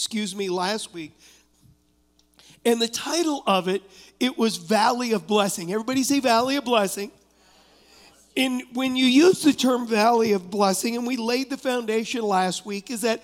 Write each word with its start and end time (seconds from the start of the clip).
excuse 0.00 0.34
me, 0.34 0.48
last 0.48 0.94
week. 0.94 1.12
And 2.64 2.80
the 2.80 2.88
title 2.88 3.42
of 3.46 3.68
it, 3.68 3.82
it 4.18 4.38
was 4.38 4.56
Valley 4.56 5.12
of 5.12 5.26
Blessing. 5.26 5.70
Everybody 5.70 6.02
say 6.04 6.20
Valley 6.20 6.56
of 6.56 6.64
Blessing. 6.64 7.10
And 8.34 8.62
when 8.72 8.96
you 8.96 9.04
use 9.04 9.42
the 9.42 9.52
term 9.52 9.86
Valley 9.86 10.32
of 10.32 10.50
Blessing, 10.50 10.96
and 10.96 11.06
we 11.06 11.18
laid 11.18 11.50
the 11.50 11.58
foundation 11.58 12.22
last 12.22 12.64
week, 12.64 12.90
is 12.90 13.02
that 13.02 13.22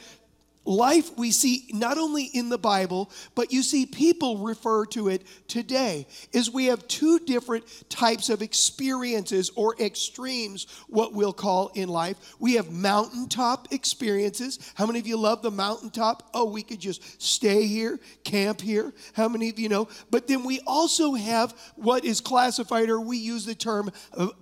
life 0.66 1.16
we 1.16 1.30
see 1.30 1.68
not 1.72 1.96
only 1.96 2.24
in 2.24 2.48
the 2.48 2.58
Bible, 2.58 3.10
but 3.34 3.52
you 3.52 3.62
see 3.62 3.86
people 3.86 4.38
refer 4.38 4.84
to 4.86 5.08
it 5.08 5.22
today, 5.48 6.06
is 6.32 6.50
we 6.50 6.66
have 6.66 6.86
two 6.88 7.18
different 7.20 7.64
types 7.88 8.28
of 8.28 8.42
experiences 8.42 9.50
or 9.54 9.76
extremes, 9.80 10.66
what 10.88 11.12
we'll 11.12 11.32
call 11.32 11.70
in 11.74 11.88
life. 11.88 12.16
We 12.40 12.54
have 12.54 12.70
mountaintop 12.70 13.72
experiences. 13.72 14.58
How 14.74 14.86
many 14.86 14.98
of 14.98 15.06
you 15.06 15.16
love 15.16 15.42
the 15.42 15.50
mountaintop? 15.50 16.28
Oh, 16.34 16.46
we 16.46 16.62
could 16.62 16.80
just 16.80 17.22
stay 17.22 17.66
here, 17.66 18.00
camp 18.24 18.60
here. 18.60 18.92
How 19.14 19.28
many 19.28 19.48
of 19.48 19.58
you 19.58 19.68
know? 19.68 19.88
But 20.10 20.26
then 20.26 20.44
we 20.44 20.60
also 20.66 21.14
have 21.14 21.54
what 21.76 22.04
is 22.04 22.20
classified, 22.20 22.88
or 22.88 23.00
we 23.00 23.18
use 23.18 23.44
the 23.44 23.54
term, 23.54 23.90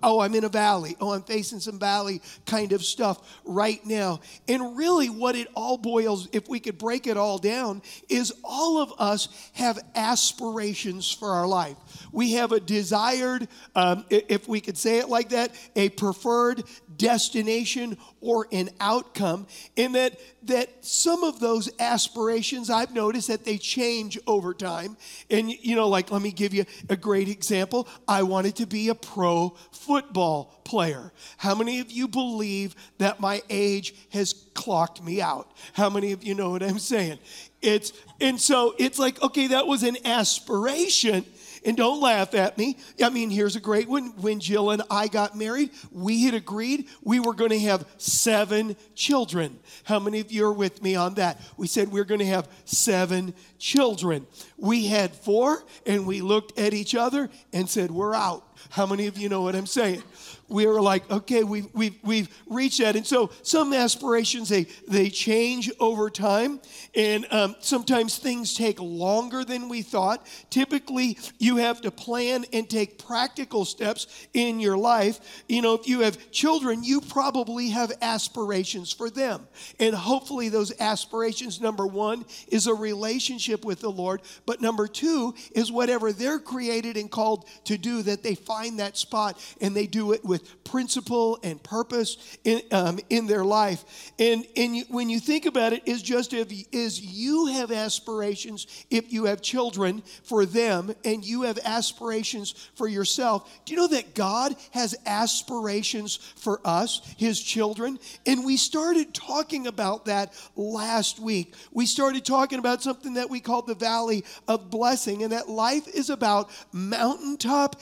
oh, 0.01 0.19
I'm 0.21 0.33
in 0.33 0.43
a 0.43 0.49
valley. 0.49 0.95
Oh, 0.99 1.13
I'm 1.13 1.23
facing 1.23 1.59
some 1.59 1.79
valley 1.79 2.21
kind 2.45 2.71
of 2.71 2.83
stuff 2.83 3.39
right 3.45 3.85
now. 3.85 4.21
And 4.47 4.75
really, 4.77 5.09
what 5.09 5.35
it 5.35 5.47
all 5.55 5.77
boils 5.77 6.14
if 6.31 6.47
we 6.47 6.59
could 6.59 6.77
break 6.77 7.07
it 7.07 7.17
all 7.17 7.37
down, 7.37 7.81
is 8.09 8.33
all 8.43 8.81
of 8.81 8.93
us 8.97 9.29
have 9.53 9.79
aspirations 9.95 11.11
for 11.11 11.29
our 11.29 11.47
life. 11.47 11.77
We 12.11 12.33
have 12.33 12.51
a 12.51 12.59
desired, 12.59 13.47
um, 13.75 14.05
if 14.09 14.47
we 14.47 14.61
could 14.61 14.77
say 14.77 14.99
it 14.99 15.09
like 15.09 15.29
that, 15.29 15.51
a 15.75 15.89
preferred 15.89 16.63
destination 16.97 17.97
or 18.21 18.47
an 18.51 18.69
outcome 18.79 19.47
in 19.75 19.93
that 19.93 20.19
that 20.43 20.85
some 20.85 21.23
of 21.23 21.39
those 21.39 21.69
aspirations 21.79 22.69
I've 22.69 22.93
noticed 22.93 23.27
that 23.29 23.43
they 23.43 23.57
change 23.57 24.17
over 24.27 24.53
time 24.53 24.95
and 25.29 25.51
you 25.51 25.75
know 25.75 25.89
like 25.89 26.11
let 26.11 26.21
me 26.21 26.31
give 26.31 26.53
you 26.53 26.65
a 26.89 26.95
great 26.95 27.27
example 27.27 27.87
I 28.07 28.23
wanted 28.23 28.55
to 28.57 28.65
be 28.65 28.89
a 28.89 28.95
pro 28.95 29.55
football 29.71 30.54
player 30.65 31.13
how 31.37 31.55
many 31.55 31.79
of 31.79 31.89
you 31.89 32.07
believe 32.07 32.75
that 32.97 33.19
my 33.21 33.41
age 33.49 33.95
has 34.09 34.33
clocked 34.53 35.01
me 35.01 35.21
out 35.21 35.49
how 35.73 35.89
many 35.89 36.11
of 36.11 36.23
you 36.23 36.35
know 36.35 36.49
what 36.49 36.63
I'm 36.63 36.79
saying 36.79 37.19
it's 37.61 37.93
and 38.19 38.39
so 38.39 38.75
it's 38.77 38.99
like 38.99 39.21
okay 39.21 39.47
that 39.47 39.67
was 39.67 39.83
an 39.83 39.95
aspiration 40.03 41.23
and 41.65 41.75
don't 41.75 41.99
laugh 41.99 42.35
at 42.35 42.57
me. 42.57 42.77
I 43.03 43.09
mean, 43.09 43.31
here's 43.31 43.55
a 43.55 43.59
great 43.59 43.89
one. 43.89 44.13
When 44.17 44.39
Jill 44.39 44.69
and 44.69 44.83
I 44.89 45.07
got 45.07 45.35
married, 45.35 45.71
we 45.91 46.23
had 46.23 46.35
agreed 46.35 46.87
we 47.01 47.19
were 47.19 47.33
going 47.33 47.49
to 47.49 47.59
have 47.59 47.85
seven 47.97 48.75
children. 48.93 49.59
How 49.83 49.99
many 49.99 50.19
of 50.19 50.31
you 50.31 50.45
are 50.45 50.53
with 50.53 50.83
me 50.83 50.95
on 50.95 51.15
that? 51.15 51.41
We 51.57 51.67
said 51.67 51.91
we 51.91 51.99
are 51.99 52.05
going 52.05 52.19
to 52.19 52.25
have 52.27 52.47
seven 52.65 53.33
children. 53.57 54.27
We 54.57 54.85
had 54.85 55.15
four, 55.15 55.63
and 55.87 56.05
we 56.05 56.21
looked 56.21 56.57
at 56.57 56.73
each 56.73 56.93
other 56.93 57.29
and 57.51 57.67
said, 57.67 57.89
We're 57.89 58.13
out. 58.13 58.43
How 58.69 58.85
many 58.85 59.07
of 59.07 59.17
you 59.17 59.29
know 59.29 59.41
what 59.41 59.55
I'm 59.55 59.65
saying? 59.65 60.03
We 60.47 60.67
are 60.67 60.79
like, 60.79 61.09
okay, 61.09 61.43
we've, 61.43 61.67
we've, 61.73 61.95
we've 62.03 62.29
reached 62.45 62.79
that. 62.79 62.95
And 62.95 63.05
so 63.05 63.31
some 63.41 63.73
aspirations, 63.73 64.47
they, 64.47 64.67
they 64.87 65.09
change 65.09 65.71
over 65.79 66.09
time. 66.09 66.59
And 66.93 67.25
um, 67.31 67.55
sometimes 67.61 68.19
things 68.19 68.53
take 68.53 68.79
longer 68.79 69.43
than 69.43 69.69
we 69.69 69.81
thought. 69.81 70.27
Typically, 70.51 71.17
you 71.39 71.57
have 71.57 71.81
to 71.81 71.89
plan 71.89 72.45
and 72.53 72.69
take 72.69 73.03
practical 73.03 73.65
steps 73.65 74.27
in 74.33 74.59
your 74.59 74.77
life. 74.77 75.43
You 75.49 75.63
know, 75.63 75.73
if 75.73 75.87
you 75.87 76.01
have 76.01 76.31
children, 76.31 76.83
you 76.83 77.01
probably 77.01 77.69
have 77.69 77.91
aspirations 78.01 78.93
for 78.93 79.09
them. 79.09 79.47
And 79.79 79.95
hopefully, 79.95 80.49
those 80.49 80.79
aspirations, 80.79 81.59
number 81.59 81.87
one, 81.87 82.23
is 82.49 82.67
a 82.67 82.73
relationship 82.73 83.65
with 83.65 83.81
the 83.81 83.91
Lord. 83.91 84.21
But 84.45 84.61
number 84.61 84.87
two 84.87 85.33
is 85.53 85.71
whatever 85.71 86.11
they're 86.11 86.39
created 86.39 86.97
and 86.97 87.09
called 87.09 87.47
to 87.63 87.79
do, 87.79 88.03
that 88.03 88.21
they 88.21 88.35
find 88.55 88.79
that 88.79 88.97
spot 88.97 89.37
and 89.59 89.75
they 89.75 89.85
do 89.85 90.13
it 90.13 90.23
with 90.23 90.63
principle 90.63 91.39
and 91.43 91.61
purpose 91.61 92.37
in, 92.43 92.61
um, 92.71 92.99
in 93.09 93.27
their 93.27 93.43
life. 93.43 94.11
And, 94.17 94.45
and 94.55 94.77
you, 94.77 94.83
when 94.89 95.09
you 95.09 95.19
think 95.19 95.45
about 95.45 95.73
it, 95.73 95.83
is 95.85 96.01
just 96.01 96.33
if, 96.33 96.51
is 96.71 97.01
you 97.01 97.47
have 97.47 97.71
aspirations 97.71 98.85
if 98.89 99.11
you 99.11 99.25
have 99.25 99.41
children 99.41 100.01
for 100.23 100.45
them 100.45 100.93
and 101.03 101.25
you 101.25 101.43
have 101.43 101.59
aspirations 101.65 102.69
for 102.75 102.87
yourself. 102.87 103.51
Do 103.65 103.73
you 103.73 103.79
know 103.79 103.87
that 103.87 104.15
God 104.15 104.55
has 104.71 104.95
aspirations 105.05 106.15
for 106.37 106.61
us, 106.63 107.01
his 107.17 107.41
children? 107.41 107.99
And 108.25 108.45
we 108.45 108.57
started 108.57 109.13
talking 109.13 109.67
about 109.67 110.05
that 110.05 110.33
last 110.55 111.19
week. 111.19 111.53
We 111.71 111.85
started 111.85 112.25
talking 112.25 112.59
about 112.59 112.81
something 112.81 113.15
that 113.15 113.29
we 113.29 113.39
called 113.39 113.67
the 113.67 113.75
valley 113.75 114.23
of 114.47 114.69
blessing, 114.69 115.23
and 115.23 115.31
that 115.31 115.49
life 115.49 115.87
is 115.87 116.09
about 116.09 116.49
mountaintop 116.71 117.81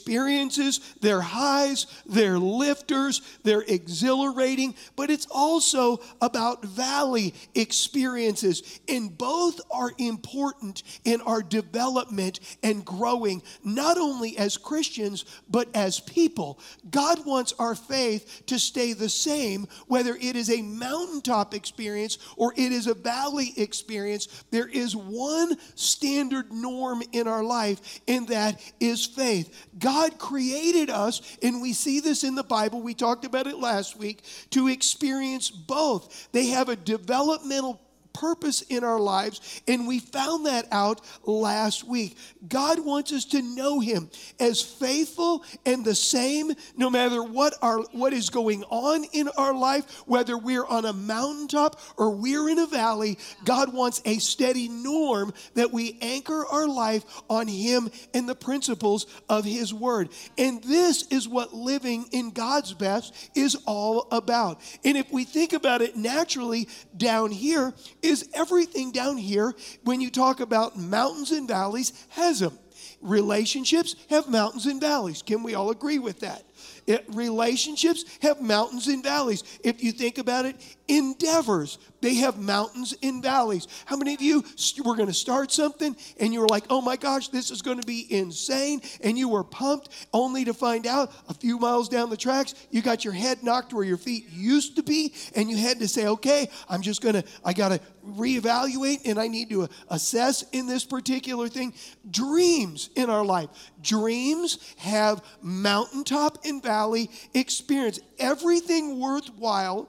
experiences, 0.00 0.80
their 1.02 1.20
highs, 1.20 1.86
they're 2.06 2.38
lifters, 2.38 3.20
they're 3.44 3.64
exhilarating, 3.68 4.74
but 4.96 5.10
it's 5.10 5.26
also 5.30 6.00
about 6.22 6.64
valley 6.64 7.34
experiences. 7.54 8.80
And 8.88 9.16
both 9.16 9.60
are 9.70 9.92
important 9.98 10.82
in 11.04 11.20
our 11.20 11.42
development 11.42 12.40
and 12.62 12.82
growing, 12.82 13.42
not 13.62 13.98
only 13.98 14.38
as 14.38 14.56
Christians, 14.56 15.26
but 15.50 15.68
as 15.74 16.00
people. 16.00 16.58
God 16.90 17.26
wants 17.26 17.52
our 17.58 17.74
faith 17.74 18.44
to 18.46 18.58
stay 18.58 18.94
the 18.94 19.10
same, 19.10 19.66
whether 19.86 20.16
it 20.16 20.34
is 20.34 20.50
a 20.50 20.62
mountaintop 20.62 21.52
experience 21.52 22.16
or 22.36 22.54
it 22.56 22.72
is 22.72 22.86
a 22.86 22.94
valley 22.94 23.52
experience. 23.58 24.44
There 24.50 24.68
is 24.68 24.96
one 24.96 25.56
standard 25.74 26.52
norm 26.52 27.02
in 27.12 27.28
our 27.28 27.44
life, 27.44 28.00
and 28.08 28.26
that 28.28 28.60
is 28.80 29.04
faith. 29.04 29.68
God 29.78 29.89
created 30.18 30.90
us, 30.90 31.20
and 31.42 31.60
we 31.62 31.72
see 31.72 32.00
this 32.00 32.24
in 32.24 32.34
the 32.34 32.42
Bible. 32.44 32.80
We 32.80 32.94
talked 32.94 33.24
about 33.24 33.46
it 33.46 33.58
last 33.58 33.96
week 33.96 34.22
to 34.50 34.68
experience 34.68 35.50
both. 35.50 36.28
They 36.32 36.46
have 36.46 36.68
a 36.68 36.76
developmental 36.76 37.80
purpose 38.12 38.62
in 38.62 38.84
our 38.84 39.00
lives, 39.00 39.62
and 39.66 39.86
we 39.86 39.98
found 39.98 40.46
that 40.46 40.66
out 40.70 41.00
last 41.24 41.84
week. 41.86 42.16
God 42.48 42.84
wants 42.84 43.12
us 43.12 43.24
to 43.26 43.42
know 43.42 43.80
Him 43.80 44.10
as 44.38 44.62
faithful 44.62 45.44
and 45.66 45.84
the 45.84 45.94
same 45.94 46.52
no 46.76 46.90
matter 46.90 47.22
what, 47.22 47.54
our, 47.62 47.80
what 47.92 48.12
is 48.12 48.30
going 48.30 48.64
on 48.64 49.04
in 49.12 49.28
our 49.36 49.54
life, 49.54 50.02
whether 50.06 50.36
we're 50.36 50.66
on 50.66 50.84
a 50.84 50.92
mountaintop 50.92 51.80
or 51.96 52.10
we're 52.10 52.48
in 52.48 52.58
a 52.58 52.66
valley. 52.66 53.18
God 53.44 53.72
wants 53.72 54.00
a 54.04 54.18
steady 54.18 54.68
norm 54.68 55.32
that 55.54 55.72
we 55.72 55.98
anchor 56.00 56.46
our 56.46 56.66
life 56.66 57.04
on 57.28 57.48
Him 57.48 57.90
and 58.14 58.28
the 58.28 58.34
principles 58.34 59.06
of 59.28 59.44
His 59.44 59.72
Word. 59.72 60.10
And 60.38 60.62
this 60.62 61.06
is 61.08 61.28
what 61.28 61.54
living 61.54 62.06
in 62.12 62.30
God's 62.30 62.74
best 62.74 63.30
is 63.34 63.56
all 63.66 64.08
about. 64.10 64.60
And 64.84 64.96
if 64.96 65.10
we 65.12 65.24
think 65.24 65.52
about 65.52 65.82
it 65.82 65.96
naturally 65.96 66.68
down 66.96 67.30
here, 67.30 67.74
is 68.02 68.28
everything 68.34 68.92
down 68.92 69.16
here, 69.16 69.54
when 69.84 70.00
you 70.00 70.10
talk 70.10 70.40
about 70.40 70.76
mountains 70.76 71.30
and 71.30 71.46
valleys, 71.48 71.92
has 72.10 72.40
them. 72.40 72.58
Relationships 73.00 73.96
have 74.10 74.28
mountains 74.28 74.66
and 74.66 74.80
valleys. 74.80 75.22
Can 75.22 75.42
we 75.42 75.54
all 75.54 75.70
agree 75.70 75.98
with 75.98 76.20
that? 76.20 76.44
It, 76.86 77.04
relationships 77.08 78.04
have 78.22 78.40
mountains 78.40 78.86
and 78.88 79.02
valleys. 79.02 79.44
If 79.62 79.82
you 79.82 79.92
think 79.92 80.18
about 80.18 80.44
it, 80.44 80.56
endeavors, 80.88 81.78
they 82.00 82.14
have 82.14 82.38
mountains 82.38 82.94
and 83.02 83.22
valleys. 83.22 83.68
How 83.86 83.96
many 83.96 84.14
of 84.14 84.22
you 84.22 84.44
were 84.84 84.96
going 84.96 85.08
to 85.08 85.14
start 85.14 85.52
something 85.52 85.96
and 86.18 86.32
you 86.32 86.40
were 86.40 86.48
like, 86.48 86.64
oh 86.70 86.80
my 86.80 86.96
gosh, 86.96 87.28
this 87.28 87.50
is 87.50 87.62
going 87.62 87.80
to 87.80 87.86
be 87.86 88.06
insane? 88.12 88.80
And 89.02 89.16
you 89.16 89.28
were 89.28 89.44
pumped 89.44 89.90
only 90.12 90.44
to 90.44 90.54
find 90.54 90.86
out 90.86 91.12
a 91.28 91.34
few 91.34 91.58
miles 91.58 91.88
down 91.88 92.10
the 92.10 92.16
tracks, 92.16 92.54
you 92.70 92.82
got 92.82 93.04
your 93.04 93.14
head 93.14 93.42
knocked 93.42 93.72
where 93.72 93.84
your 93.84 93.96
feet 93.96 94.28
used 94.30 94.76
to 94.76 94.82
be, 94.82 95.14
and 95.36 95.50
you 95.50 95.56
had 95.56 95.78
to 95.80 95.88
say, 95.88 96.06
okay, 96.06 96.48
I'm 96.68 96.82
just 96.82 97.02
going 97.02 97.14
to, 97.14 97.24
I 97.44 97.52
got 97.52 97.68
to 97.68 97.80
reevaluate 98.04 99.02
and 99.04 99.18
I 99.18 99.28
need 99.28 99.50
to 99.50 99.62
uh, 99.62 99.66
assess 99.88 100.44
in 100.52 100.66
this 100.66 100.84
particular 100.84 101.48
thing. 101.48 101.74
Dreams 102.10 102.90
in 102.96 103.10
our 103.10 103.24
life. 103.24 103.50
Dreams 103.82 104.74
have 104.78 105.22
mountaintop 105.42 106.38
and 106.50 106.62
valley 106.62 107.10
experience. 107.32 107.98
Everything 108.18 109.00
worthwhile, 109.00 109.88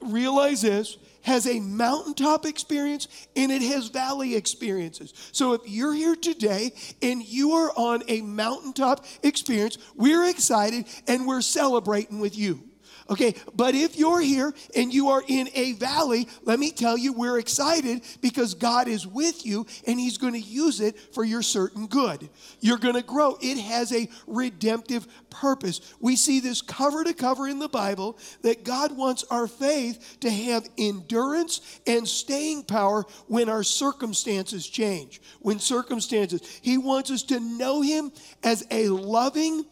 realize 0.00 0.62
this, 0.62 0.98
has 1.22 1.46
a 1.46 1.60
mountaintop 1.60 2.44
experience 2.44 3.06
and 3.36 3.52
it 3.52 3.62
has 3.62 3.88
valley 3.88 4.34
experiences. 4.34 5.14
So 5.30 5.52
if 5.52 5.60
you're 5.66 5.94
here 5.94 6.16
today 6.16 6.72
and 7.00 7.22
you 7.24 7.52
are 7.52 7.70
on 7.76 8.02
a 8.08 8.22
mountaintop 8.22 9.06
experience, 9.22 9.78
we're 9.94 10.28
excited 10.28 10.86
and 11.06 11.26
we're 11.26 11.42
celebrating 11.42 12.18
with 12.18 12.36
you. 12.36 12.71
Okay, 13.10 13.34
but 13.54 13.74
if 13.74 13.96
you're 13.96 14.20
here 14.20 14.54
and 14.74 14.92
you 14.92 15.08
are 15.10 15.22
in 15.26 15.48
a 15.54 15.72
valley, 15.72 16.28
let 16.42 16.58
me 16.58 16.70
tell 16.70 16.96
you, 16.96 17.12
we're 17.12 17.38
excited 17.38 18.02
because 18.20 18.54
God 18.54 18.88
is 18.88 19.06
with 19.06 19.44
you 19.44 19.66
and 19.86 19.98
He's 19.98 20.18
going 20.18 20.34
to 20.34 20.40
use 20.40 20.80
it 20.80 20.98
for 21.12 21.24
your 21.24 21.42
certain 21.42 21.86
good. 21.86 22.28
You're 22.60 22.78
going 22.78 22.94
to 22.94 23.02
grow. 23.02 23.36
It 23.40 23.58
has 23.58 23.92
a 23.92 24.08
redemptive 24.26 25.06
purpose. 25.30 25.80
We 26.00 26.16
see 26.16 26.40
this 26.40 26.62
cover 26.62 27.04
to 27.04 27.14
cover 27.14 27.48
in 27.48 27.58
the 27.58 27.68
Bible 27.68 28.18
that 28.42 28.64
God 28.64 28.96
wants 28.96 29.24
our 29.30 29.46
faith 29.46 30.18
to 30.20 30.30
have 30.30 30.68
endurance 30.78 31.60
and 31.86 32.06
staying 32.06 32.64
power 32.64 33.04
when 33.26 33.48
our 33.48 33.62
circumstances 33.62 34.66
change. 34.66 35.20
When 35.40 35.58
circumstances, 35.58 36.60
He 36.62 36.78
wants 36.78 37.10
us 37.10 37.22
to 37.24 37.40
know 37.40 37.80
Him 37.80 38.12
as 38.42 38.64
a 38.70 38.88
loving, 38.88 39.64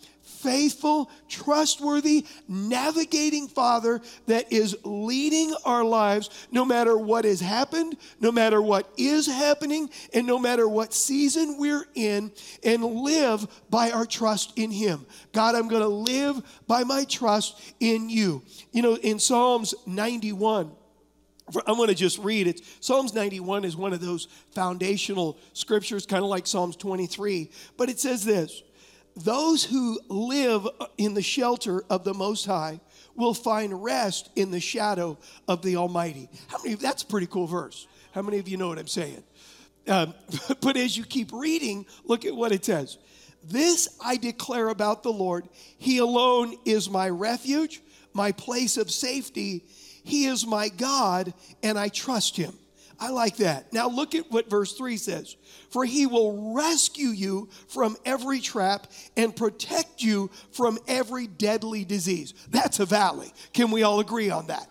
faithful, 0.42 1.10
trustworthy, 1.28 2.26
navigating 2.48 3.48
Father 3.48 4.00
that 4.26 4.52
is 4.52 4.76
leading 4.84 5.54
our 5.64 5.84
lives 5.84 6.30
no 6.50 6.64
matter 6.64 6.96
what 6.96 7.24
has 7.24 7.40
happened, 7.40 7.96
no 8.20 8.32
matter 8.32 8.60
what 8.62 8.90
is 8.96 9.26
happening, 9.26 9.90
and 10.14 10.26
no 10.26 10.38
matter 10.38 10.68
what 10.68 10.94
season 10.94 11.56
we're 11.58 11.84
in, 11.94 12.32
and 12.64 12.84
live 12.84 13.46
by 13.68 13.90
our 13.90 14.06
trust 14.06 14.52
in 14.56 14.70
Him. 14.70 15.06
God, 15.32 15.54
I'm 15.54 15.68
going 15.68 15.82
to 15.82 15.88
live 15.88 16.42
by 16.66 16.84
my 16.84 17.04
trust 17.04 17.60
in 17.80 18.08
you. 18.08 18.42
You 18.72 18.82
know, 18.82 18.96
in 18.96 19.18
Psalms 19.18 19.74
91, 19.86 20.72
I'm 21.66 21.76
going 21.76 21.88
to 21.88 21.94
just 21.94 22.18
read 22.18 22.46
it. 22.46 22.62
Psalms 22.80 23.12
91 23.12 23.64
is 23.64 23.76
one 23.76 23.92
of 23.92 24.00
those 24.00 24.28
foundational 24.52 25.38
scriptures, 25.52 26.06
kind 26.06 26.22
of 26.22 26.30
like 26.30 26.46
Psalms 26.46 26.76
23. 26.76 27.50
But 27.76 27.88
it 27.88 27.98
says 27.98 28.24
this 28.24 28.62
those 29.24 29.64
who 29.64 30.00
live 30.08 30.66
in 30.98 31.14
the 31.14 31.22
shelter 31.22 31.84
of 31.90 32.04
the 32.04 32.14
Most 32.14 32.46
High 32.46 32.80
will 33.16 33.34
find 33.34 33.82
rest 33.82 34.30
in 34.36 34.50
the 34.50 34.60
shadow 34.60 35.18
of 35.48 35.62
the 35.62 35.76
Almighty. 35.76 36.28
How 36.48 36.58
many? 36.62 36.74
That's 36.76 37.02
a 37.02 37.06
pretty 37.06 37.26
cool 37.26 37.46
verse. 37.46 37.86
How 38.12 38.22
many 38.22 38.38
of 38.38 38.48
you 38.48 38.56
know 38.56 38.68
what 38.68 38.78
I'm 38.78 38.86
saying? 38.86 39.22
Um, 39.88 40.14
but 40.60 40.76
as 40.76 40.96
you 40.96 41.04
keep 41.04 41.32
reading, 41.32 41.86
look 42.04 42.24
at 42.24 42.34
what 42.34 42.52
it 42.52 42.64
says. 42.64 42.98
This 43.42 43.96
I 44.04 44.16
declare 44.16 44.68
about 44.68 45.02
the 45.02 45.12
Lord. 45.12 45.48
He 45.78 45.98
alone 45.98 46.56
is 46.64 46.90
my 46.90 47.08
refuge, 47.08 47.80
my 48.12 48.32
place 48.32 48.76
of 48.76 48.90
safety. 48.90 49.64
He 50.02 50.26
is 50.26 50.46
my 50.46 50.68
God, 50.68 51.32
and 51.62 51.78
I 51.78 51.88
trust 51.88 52.36
him. 52.36 52.54
I 53.00 53.08
like 53.08 53.38
that. 53.38 53.72
Now 53.72 53.88
look 53.88 54.14
at 54.14 54.30
what 54.30 54.50
verse 54.50 54.74
3 54.74 54.98
says. 54.98 55.36
For 55.70 55.86
he 55.86 56.06
will 56.06 56.54
rescue 56.54 57.08
you 57.08 57.48
from 57.68 57.96
every 58.04 58.40
trap 58.40 58.88
and 59.16 59.34
protect 59.34 60.02
you 60.02 60.30
from 60.52 60.78
every 60.86 61.26
deadly 61.26 61.86
disease. 61.86 62.34
That's 62.50 62.78
a 62.78 62.84
valley. 62.84 63.32
Can 63.54 63.70
we 63.70 63.82
all 63.82 64.00
agree 64.00 64.30
on 64.30 64.48
that? 64.48 64.68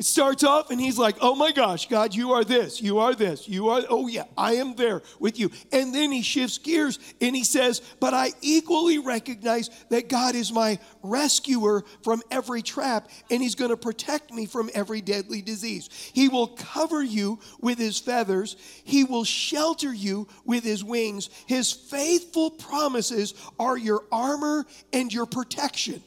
Starts 0.00 0.44
off 0.44 0.70
and 0.70 0.80
he's 0.80 0.98
like, 0.98 1.16
Oh 1.20 1.34
my 1.34 1.50
gosh, 1.50 1.88
God, 1.88 2.14
you 2.14 2.32
are 2.32 2.44
this, 2.44 2.80
you 2.80 2.98
are 2.98 3.14
this, 3.14 3.48
you 3.48 3.68
are, 3.68 3.82
oh 3.88 4.06
yeah, 4.06 4.24
I 4.36 4.54
am 4.54 4.76
there 4.76 5.02
with 5.18 5.40
you. 5.40 5.50
And 5.72 5.92
then 5.92 6.12
he 6.12 6.22
shifts 6.22 6.58
gears 6.58 7.00
and 7.20 7.34
he 7.34 7.42
says, 7.42 7.80
But 7.98 8.14
I 8.14 8.30
equally 8.40 8.98
recognize 8.98 9.70
that 9.90 10.08
God 10.08 10.36
is 10.36 10.52
my 10.52 10.78
rescuer 11.02 11.84
from 12.04 12.22
every 12.30 12.62
trap 12.62 13.08
and 13.30 13.42
he's 13.42 13.56
going 13.56 13.70
to 13.70 13.76
protect 13.76 14.32
me 14.32 14.46
from 14.46 14.70
every 14.72 15.00
deadly 15.00 15.42
disease. 15.42 15.88
He 16.12 16.28
will 16.28 16.48
cover 16.48 17.02
you 17.02 17.40
with 17.60 17.78
his 17.78 17.98
feathers, 17.98 18.56
he 18.84 19.02
will 19.02 19.24
shelter 19.24 19.92
you 19.92 20.28
with 20.44 20.62
his 20.62 20.84
wings. 20.84 21.28
His 21.46 21.72
faithful 21.72 22.50
promises 22.50 23.34
are 23.58 23.76
your 23.76 24.04
armor 24.12 24.64
and 24.92 25.12
your 25.12 25.26
protection. 25.26 26.02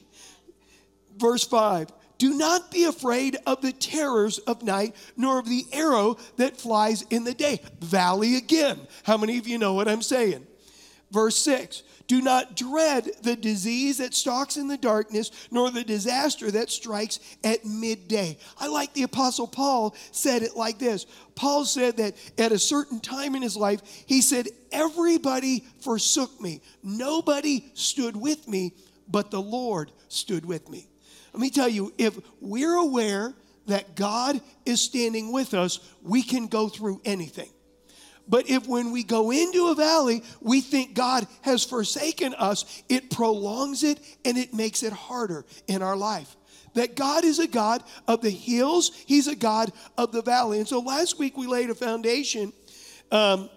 Verse 1.17 1.43
5 1.43 1.91
do 2.21 2.35
not 2.35 2.69
be 2.69 2.83
afraid 2.83 3.35
of 3.47 3.61
the 3.63 3.71
terrors 3.71 4.37
of 4.37 4.61
night, 4.61 4.95
nor 5.17 5.39
of 5.39 5.49
the 5.49 5.65
arrow 5.73 6.17
that 6.37 6.55
flies 6.55 7.01
in 7.09 7.23
the 7.23 7.33
day. 7.33 7.59
Valley 7.79 8.35
again. 8.35 8.79
How 9.01 9.17
many 9.17 9.39
of 9.39 9.47
you 9.47 9.57
know 9.57 9.73
what 9.73 9.87
I'm 9.87 10.03
saying? 10.03 10.45
Verse 11.09 11.35
6 11.37 11.81
Do 12.05 12.21
not 12.21 12.55
dread 12.55 13.09
the 13.23 13.35
disease 13.35 13.97
that 13.97 14.13
stalks 14.13 14.55
in 14.55 14.67
the 14.67 14.77
darkness, 14.77 15.31
nor 15.49 15.71
the 15.71 15.83
disaster 15.83 16.51
that 16.51 16.69
strikes 16.69 17.19
at 17.43 17.65
midday. 17.65 18.37
I 18.59 18.67
like 18.67 18.93
the 18.93 19.01
Apostle 19.01 19.47
Paul 19.47 19.95
said 20.11 20.43
it 20.43 20.55
like 20.55 20.77
this 20.77 21.07
Paul 21.33 21.65
said 21.65 21.97
that 21.97 22.15
at 22.37 22.51
a 22.51 22.59
certain 22.59 22.99
time 22.99 23.33
in 23.33 23.41
his 23.41 23.57
life, 23.57 23.81
he 24.05 24.21
said, 24.21 24.45
Everybody 24.71 25.65
forsook 25.79 26.39
me, 26.39 26.61
nobody 26.83 27.71
stood 27.73 28.15
with 28.15 28.47
me, 28.47 28.75
but 29.07 29.31
the 29.31 29.41
Lord 29.41 29.91
stood 30.07 30.45
with 30.45 30.69
me. 30.69 30.90
Let 31.33 31.41
me 31.41 31.49
tell 31.49 31.69
you, 31.69 31.93
if 31.97 32.17
we're 32.39 32.75
aware 32.75 33.33
that 33.67 33.95
God 33.95 34.41
is 34.65 34.81
standing 34.81 35.31
with 35.31 35.53
us, 35.53 35.79
we 36.01 36.23
can 36.23 36.47
go 36.47 36.67
through 36.67 37.01
anything. 37.05 37.49
But 38.27 38.49
if 38.49 38.67
when 38.67 38.91
we 38.91 39.03
go 39.03 39.31
into 39.31 39.67
a 39.67 39.75
valley, 39.75 40.23
we 40.39 40.61
think 40.61 40.93
God 40.93 41.27
has 41.41 41.63
forsaken 41.63 42.33
us, 42.35 42.83
it 42.87 43.09
prolongs 43.09 43.83
it 43.83 43.99
and 44.23 44.37
it 44.37 44.53
makes 44.53 44.83
it 44.83 44.93
harder 44.93 45.45
in 45.67 45.81
our 45.81 45.95
life. 45.95 46.35
That 46.73 46.95
God 46.95 47.25
is 47.25 47.39
a 47.39 47.47
God 47.47 47.83
of 48.07 48.21
the 48.21 48.29
hills, 48.29 48.91
He's 49.05 49.27
a 49.27 49.35
God 49.35 49.73
of 49.97 50.11
the 50.11 50.21
valley. 50.21 50.59
And 50.59 50.67
so 50.67 50.79
last 50.79 51.19
week 51.19 51.35
we 51.35 51.47
laid 51.47 51.69
a 51.69 51.75
foundation 51.75 52.53
um, 53.11 53.49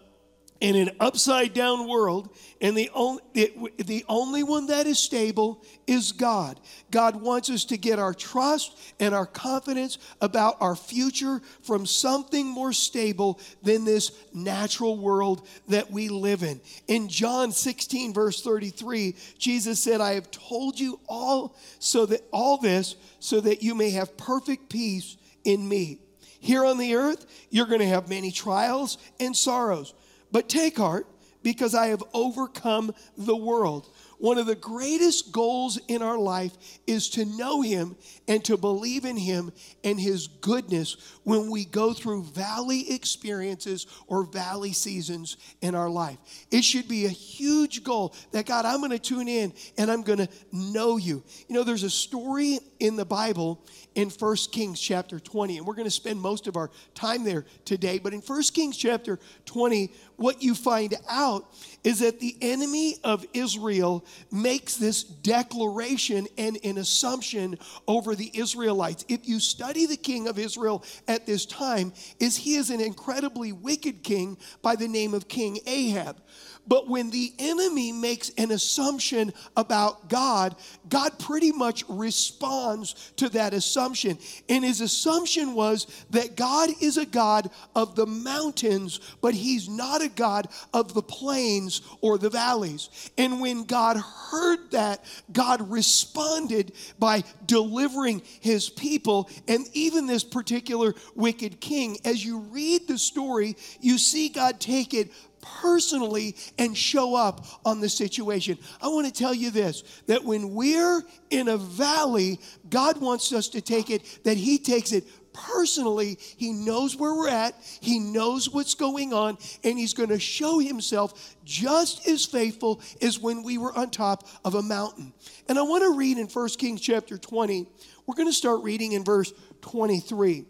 in 0.60 0.76
an 0.76 0.90
upside 1.00 1.52
down 1.52 1.88
world, 1.88 2.34
and 2.60 2.76
the 2.76 2.90
only, 2.94 3.22
the 3.34 4.04
only 4.08 4.42
one 4.42 4.66
that 4.68 4.86
is 4.86 4.98
stable 4.98 5.62
is 5.86 6.12
God. 6.12 6.58
God 6.90 7.16
wants 7.16 7.50
us 7.50 7.64
to 7.66 7.76
get 7.76 7.98
our 7.98 8.14
trust 8.14 8.78
and 9.00 9.14
our 9.14 9.26
confidence 9.26 9.98
about 10.20 10.56
our 10.60 10.76
future 10.76 11.42
from 11.62 11.86
something 11.86 12.46
more 12.46 12.72
stable 12.72 13.40
than 13.62 13.84
this 13.84 14.12
natural 14.32 14.96
world 14.96 15.46
that 15.68 15.90
we 15.90 16.08
live 16.08 16.42
in. 16.42 16.60
In 16.86 17.08
John 17.08 17.52
16, 17.52 18.14
verse 18.14 18.40
33, 18.40 19.16
Jesus 19.36 19.82
said, 19.82 20.00
I 20.00 20.14
have 20.14 20.30
told 20.30 20.78
you 20.78 21.00
all 21.08 21.56
so 21.78 22.06
that 22.06 22.22
all 22.32 22.58
this 22.58 22.96
so 23.18 23.40
that 23.40 23.62
you 23.62 23.74
may 23.74 23.90
have 23.90 24.16
perfect 24.16 24.70
peace 24.70 25.16
in 25.44 25.68
me. 25.68 25.98
Here 26.40 26.64
on 26.64 26.78
the 26.78 26.94
earth, 26.94 27.26
you're 27.50 27.66
going 27.66 27.80
to 27.80 27.86
have 27.86 28.08
many 28.08 28.30
trials 28.30 28.98
and 29.18 29.36
sorrows. 29.36 29.94
But 30.34 30.48
take 30.48 30.78
heart, 30.78 31.06
because 31.44 31.76
I 31.76 31.88
have 31.88 32.02
overcome 32.12 32.92
the 33.16 33.36
world. 33.36 33.88
One 34.18 34.38
of 34.38 34.46
the 34.46 34.54
greatest 34.54 35.30
goals 35.30 35.78
in 35.86 36.02
our 36.02 36.18
life 36.18 36.52
is 36.86 37.10
to 37.10 37.24
know 37.24 37.60
Him 37.60 37.94
and 38.26 38.42
to 38.46 38.56
believe 38.56 39.04
in 39.04 39.16
Him 39.16 39.52
and 39.84 40.00
His 40.00 40.26
goodness 40.26 40.96
when 41.22 41.50
we 41.50 41.66
go 41.66 41.92
through 41.92 42.24
valley 42.24 42.90
experiences 42.90 43.86
or 44.06 44.24
valley 44.24 44.72
seasons 44.72 45.36
in 45.60 45.74
our 45.74 45.90
life. 45.90 46.16
It 46.50 46.64
should 46.64 46.88
be 46.88 47.04
a 47.04 47.10
huge 47.10 47.84
goal 47.84 48.14
that 48.32 48.46
God, 48.46 48.64
I'm 48.64 48.78
going 48.78 48.90
to 48.90 48.98
tune 48.98 49.28
in 49.28 49.52
and 49.76 49.90
I'm 49.90 50.02
going 50.02 50.20
to 50.20 50.28
know 50.50 50.96
you. 50.96 51.22
You 51.48 51.54
know, 51.54 51.64
there's 51.64 51.82
a 51.82 51.90
story 51.90 52.58
in 52.80 52.96
the 52.96 53.04
Bible 53.04 53.64
in 53.94 54.10
1 54.10 54.36
Kings 54.52 54.80
chapter 54.80 55.20
20. 55.20 55.58
And 55.58 55.66
we're 55.66 55.74
going 55.74 55.86
to 55.86 55.90
spend 55.90 56.20
most 56.20 56.46
of 56.46 56.56
our 56.56 56.70
time 56.94 57.24
there 57.24 57.44
today. 57.64 57.98
But 57.98 58.12
in 58.12 58.20
1 58.20 58.42
Kings 58.54 58.76
chapter 58.76 59.18
20, 59.46 59.92
what 60.16 60.42
you 60.42 60.54
find 60.54 60.94
out 61.08 61.52
is 61.82 62.00
that 62.00 62.20
the 62.20 62.36
enemy 62.40 62.96
of 63.04 63.24
Israel 63.34 64.04
makes 64.30 64.76
this 64.76 65.02
declaration 65.02 66.26
and 66.38 66.58
an 66.64 66.78
assumption 66.78 67.58
over 67.86 68.14
the 68.14 68.30
Israelites. 68.34 69.04
If 69.08 69.28
you 69.28 69.40
study 69.40 69.86
the 69.86 69.96
king 69.96 70.28
of 70.28 70.38
Israel 70.38 70.84
at 71.08 71.26
this 71.26 71.46
time, 71.46 71.92
is 72.20 72.36
he 72.36 72.54
is 72.54 72.70
an 72.70 72.80
incredibly 72.80 73.52
wicked 73.52 74.02
king 74.02 74.38
by 74.62 74.76
the 74.76 74.88
name 74.88 75.14
of 75.14 75.28
King 75.28 75.58
Ahab. 75.66 76.20
But 76.66 76.88
when 76.88 77.10
the 77.10 77.32
enemy 77.38 77.92
makes 77.92 78.30
an 78.38 78.50
assumption 78.50 79.32
about 79.56 80.08
God, 80.08 80.56
God 80.88 81.18
pretty 81.18 81.52
much 81.52 81.84
responds 81.88 83.12
to 83.16 83.28
that 83.30 83.52
assumption. 83.52 84.18
And 84.48 84.64
his 84.64 84.80
assumption 84.80 85.54
was 85.54 85.86
that 86.10 86.36
God 86.36 86.70
is 86.80 86.96
a 86.96 87.06
God 87.06 87.50
of 87.74 87.96
the 87.96 88.06
mountains, 88.06 89.00
but 89.20 89.34
he's 89.34 89.68
not 89.68 90.02
a 90.02 90.08
God 90.08 90.48
of 90.72 90.94
the 90.94 91.02
plains 91.02 91.82
or 92.00 92.16
the 92.16 92.30
valleys. 92.30 92.88
And 93.18 93.40
when 93.40 93.64
God 93.64 93.96
heard 93.96 94.70
that, 94.70 95.04
God 95.32 95.70
responded 95.70 96.72
by 96.98 97.24
delivering 97.46 98.22
his 98.40 98.70
people 98.70 99.28
and 99.48 99.66
even 99.74 100.06
this 100.06 100.24
particular 100.24 100.94
wicked 101.14 101.60
king. 101.60 101.98
As 102.04 102.24
you 102.24 102.38
read 102.38 102.88
the 102.88 102.98
story, 102.98 103.56
you 103.80 103.98
see 103.98 104.28
God 104.28 104.60
take 104.60 104.94
it 104.94 105.10
personally 105.44 106.36
and 106.58 106.76
show 106.76 107.14
up 107.14 107.44
on 107.64 107.80
the 107.80 107.88
situation. 107.88 108.58
I 108.80 108.88
want 108.88 109.06
to 109.06 109.12
tell 109.12 109.34
you 109.34 109.50
this 109.50 109.82
that 110.06 110.24
when 110.24 110.54
we're 110.54 111.02
in 111.30 111.48
a 111.48 111.56
valley, 111.56 112.40
God 112.70 113.00
wants 113.00 113.32
us 113.32 113.48
to 113.48 113.60
take 113.60 113.90
it, 113.90 114.20
that 114.24 114.36
He 114.36 114.58
takes 114.58 114.92
it 114.92 115.04
personally, 115.32 116.18
He 116.36 116.52
knows 116.52 116.96
where 116.96 117.14
we're 117.14 117.28
at, 117.28 117.54
He 117.80 117.98
knows 117.98 118.48
what's 118.48 118.74
going 118.74 119.12
on, 119.12 119.36
and 119.62 119.78
He's 119.78 119.94
going 119.94 120.08
to 120.08 120.18
show 120.18 120.58
Himself 120.58 121.36
just 121.44 122.08
as 122.08 122.24
faithful 122.24 122.80
as 123.02 123.18
when 123.18 123.42
we 123.42 123.58
were 123.58 123.76
on 123.76 123.90
top 123.90 124.26
of 124.44 124.54
a 124.54 124.62
mountain. 124.62 125.12
And 125.48 125.58
I 125.58 125.62
want 125.62 125.82
to 125.82 125.96
read 125.96 126.18
in 126.18 126.26
1 126.26 126.48
Kings 126.50 126.80
chapter 126.80 127.18
20. 127.18 127.66
We're 128.06 128.14
going 128.14 128.28
to 128.28 128.32
start 128.32 128.62
reading 128.62 128.92
in 128.92 129.04
verse 129.04 129.32
23. 129.62 130.46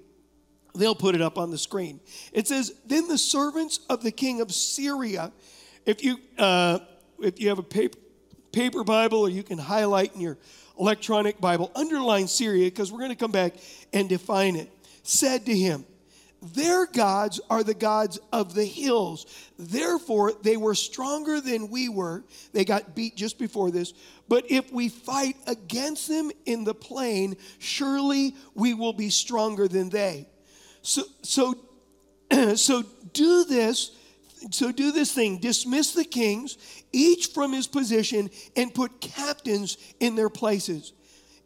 They'll 0.74 0.94
put 0.96 1.14
it 1.14 1.22
up 1.22 1.38
on 1.38 1.50
the 1.50 1.58
screen. 1.58 2.00
It 2.32 2.48
says, 2.48 2.74
Then 2.84 3.06
the 3.06 3.18
servants 3.18 3.80
of 3.88 4.02
the 4.02 4.10
king 4.10 4.40
of 4.40 4.52
Syria, 4.52 5.32
if 5.86 6.02
you, 6.02 6.18
uh, 6.36 6.80
if 7.20 7.40
you 7.40 7.48
have 7.48 7.60
a 7.60 7.64
paper, 7.64 7.98
paper 8.50 8.82
Bible 8.82 9.20
or 9.20 9.28
you 9.28 9.44
can 9.44 9.58
highlight 9.58 10.14
in 10.14 10.20
your 10.20 10.36
electronic 10.78 11.40
Bible, 11.40 11.70
underline 11.76 12.26
Syria 12.26 12.66
because 12.66 12.90
we're 12.90 12.98
going 12.98 13.10
to 13.10 13.16
come 13.16 13.30
back 13.30 13.54
and 13.92 14.08
define 14.08 14.56
it, 14.56 14.68
said 15.04 15.46
to 15.46 15.56
him, 15.56 15.84
Their 16.42 16.86
gods 16.86 17.40
are 17.48 17.62
the 17.62 17.74
gods 17.74 18.18
of 18.32 18.54
the 18.54 18.64
hills. 18.64 19.26
Therefore, 19.56 20.32
they 20.42 20.56
were 20.56 20.74
stronger 20.74 21.40
than 21.40 21.70
we 21.70 21.88
were. 21.88 22.24
They 22.52 22.64
got 22.64 22.96
beat 22.96 23.16
just 23.16 23.38
before 23.38 23.70
this. 23.70 23.94
But 24.28 24.50
if 24.50 24.72
we 24.72 24.88
fight 24.88 25.36
against 25.46 26.08
them 26.08 26.32
in 26.46 26.64
the 26.64 26.74
plain, 26.74 27.36
surely 27.60 28.34
we 28.54 28.74
will 28.74 28.92
be 28.92 29.10
stronger 29.10 29.68
than 29.68 29.90
they. 29.90 30.26
So, 30.84 31.02
so, 31.22 31.54
so 32.56 32.84
do 33.12 33.44
this. 33.44 33.90
So 34.50 34.70
do 34.70 34.92
this 34.92 35.12
thing. 35.12 35.38
Dismiss 35.38 35.94
the 35.94 36.04
kings, 36.04 36.58
each 36.92 37.28
from 37.28 37.54
his 37.54 37.66
position, 37.66 38.30
and 38.54 38.72
put 38.72 39.00
captains 39.00 39.78
in 40.00 40.14
their 40.14 40.28
places. 40.28 40.92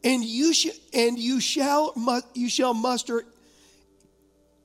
And 0.02 0.24
you 0.24 0.52
sh- 0.52 0.76
and 0.92 1.16
you 1.18 1.40
shall 1.40 1.92
mu- 1.96 2.20
you 2.34 2.48
shall 2.48 2.74
muster 2.74 3.24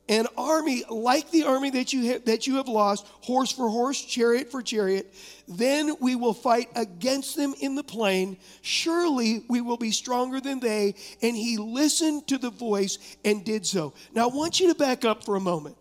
an 0.09 0.27
army 0.37 0.83
like 0.89 1.31
the 1.31 1.43
army 1.43 1.69
that 1.71 1.93
you 1.93 2.11
have, 2.11 2.25
that 2.25 2.45
you 2.45 2.57
have 2.57 2.67
lost, 2.67 3.07
horse 3.21 3.51
for 3.51 3.69
horse, 3.69 4.01
chariot 4.01 4.51
for 4.51 4.61
chariot. 4.61 5.13
Then 5.47 5.95
we 6.01 6.15
will 6.15 6.33
fight 6.33 6.69
against 6.75 7.37
them 7.37 7.53
in 7.61 7.75
the 7.75 7.83
plain. 7.83 8.37
Surely 8.61 9.45
we 9.49 9.61
will 9.61 9.77
be 9.77 9.91
stronger 9.91 10.41
than 10.41 10.59
they. 10.59 10.95
And 11.21 11.35
he 11.35 11.57
listened 11.57 12.27
to 12.27 12.37
the 12.37 12.49
voice 12.49 12.97
and 13.23 13.45
did 13.45 13.65
so. 13.65 13.93
Now 14.13 14.29
I 14.29 14.33
want 14.33 14.59
you 14.59 14.67
to 14.73 14.75
back 14.75 15.05
up 15.05 15.23
for 15.23 15.35
a 15.35 15.41
moment. 15.41 15.77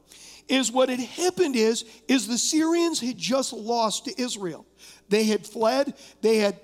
Is 0.48 0.70
what 0.70 0.88
had 0.88 1.00
happened 1.00 1.56
is 1.56 1.84
is 2.08 2.26
the 2.26 2.38
Syrians 2.38 3.00
had 3.00 3.16
just 3.16 3.52
lost 3.52 4.04
to 4.04 4.20
Israel. 4.20 4.66
They 5.08 5.24
had 5.24 5.46
fled. 5.46 5.94
They 6.20 6.38
had 6.38 6.58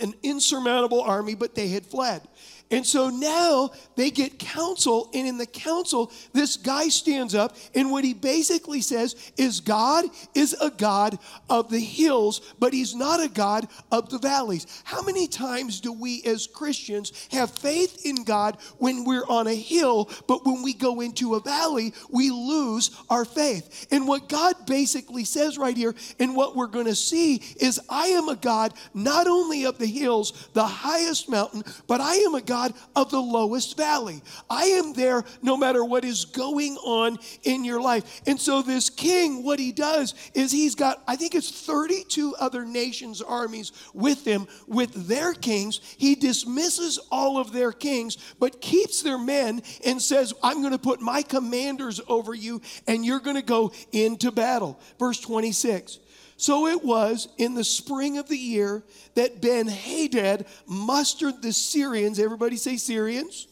an 0.00 0.14
insurmountable 0.22 1.00
army, 1.00 1.34
but 1.34 1.54
they 1.54 1.68
had 1.68 1.86
fled. 1.86 2.22
And 2.70 2.84
so 2.84 3.10
now 3.10 3.70
they 3.94 4.10
get 4.10 4.38
counsel, 4.38 5.10
and 5.12 5.28
in 5.28 5.36
the 5.36 5.46
counsel, 5.46 6.10
this 6.32 6.56
guy 6.56 6.88
stands 6.88 7.34
up, 7.34 7.56
and 7.74 7.90
what 7.90 8.04
he 8.04 8.14
basically 8.14 8.80
says 8.80 9.14
is 9.36 9.60
God 9.60 10.06
is 10.34 10.56
a 10.60 10.70
God 10.70 11.18
of 11.50 11.70
the 11.70 11.78
hills, 11.78 12.40
but 12.58 12.72
he's 12.72 12.94
not 12.94 13.22
a 13.22 13.28
God 13.28 13.68
of 13.92 14.08
the 14.08 14.18
valleys. 14.18 14.66
How 14.84 15.02
many 15.02 15.28
times 15.28 15.80
do 15.80 15.92
we 15.92 16.22
as 16.24 16.46
Christians 16.46 17.28
have 17.32 17.50
faith 17.50 18.06
in 18.06 18.24
God 18.24 18.56
when 18.78 19.04
we're 19.04 19.26
on 19.28 19.46
a 19.46 19.54
hill, 19.54 20.10
but 20.26 20.46
when 20.46 20.62
we 20.62 20.72
go 20.72 21.02
into 21.02 21.34
a 21.34 21.40
valley, 21.40 21.92
we 22.10 22.30
lose 22.30 22.90
our 23.10 23.26
faith? 23.26 23.86
And 23.90 24.08
what 24.08 24.28
God 24.30 24.54
basically 24.66 25.24
says 25.24 25.58
right 25.58 25.76
here, 25.76 25.94
and 26.18 26.34
what 26.34 26.56
we're 26.56 26.66
going 26.66 26.86
to 26.86 26.96
see, 26.96 27.42
is 27.60 27.78
I 27.90 28.06
am 28.06 28.30
a 28.30 28.36
God 28.36 28.72
not 28.94 29.26
only 29.26 29.64
of 29.64 29.78
the 29.78 29.86
hills, 29.86 30.48
the 30.54 30.64
highest 30.64 31.28
mountain, 31.28 31.62
but 31.86 32.00
I 32.00 32.14
am 32.16 32.34
a 32.34 32.40
God 32.40 32.53
God 32.54 32.72
of 32.94 33.10
the 33.10 33.20
lowest 33.20 33.76
valley. 33.76 34.22
I 34.48 34.66
am 34.66 34.92
there 34.92 35.24
no 35.42 35.56
matter 35.56 35.84
what 35.84 36.04
is 36.04 36.24
going 36.24 36.76
on 36.76 37.18
in 37.42 37.64
your 37.64 37.80
life. 37.80 38.22
And 38.28 38.40
so, 38.40 38.62
this 38.62 38.90
king, 38.90 39.42
what 39.42 39.58
he 39.58 39.72
does 39.72 40.14
is 40.34 40.52
he's 40.52 40.76
got, 40.76 41.02
I 41.08 41.16
think 41.16 41.34
it's 41.34 41.50
32 41.50 42.36
other 42.36 42.64
nations' 42.64 43.20
armies 43.20 43.72
with 43.92 44.24
him, 44.24 44.46
with 44.68 45.08
their 45.08 45.34
kings. 45.34 45.80
He 45.98 46.14
dismisses 46.14 47.00
all 47.10 47.38
of 47.38 47.52
their 47.52 47.72
kings, 47.72 48.18
but 48.38 48.60
keeps 48.60 49.02
their 49.02 49.18
men 49.18 49.60
and 49.84 50.00
says, 50.00 50.32
I'm 50.40 50.60
going 50.60 50.74
to 50.74 50.78
put 50.78 51.00
my 51.00 51.22
commanders 51.22 52.00
over 52.06 52.34
you, 52.34 52.62
and 52.86 53.04
you're 53.04 53.18
going 53.18 53.34
to 53.34 53.42
go 53.42 53.72
into 53.90 54.30
battle. 54.30 54.78
Verse 55.00 55.18
26. 55.18 55.98
So 56.36 56.66
it 56.66 56.84
was 56.84 57.28
in 57.38 57.54
the 57.54 57.64
spring 57.64 58.18
of 58.18 58.28
the 58.28 58.36
year 58.36 58.82
that 59.14 59.40
Ben 59.40 59.68
Hadad 59.68 60.46
mustered 60.66 61.42
the 61.42 61.52
Syrians. 61.52 62.18
Everybody 62.18 62.56
say 62.56 62.76
Syrians. 62.76 63.46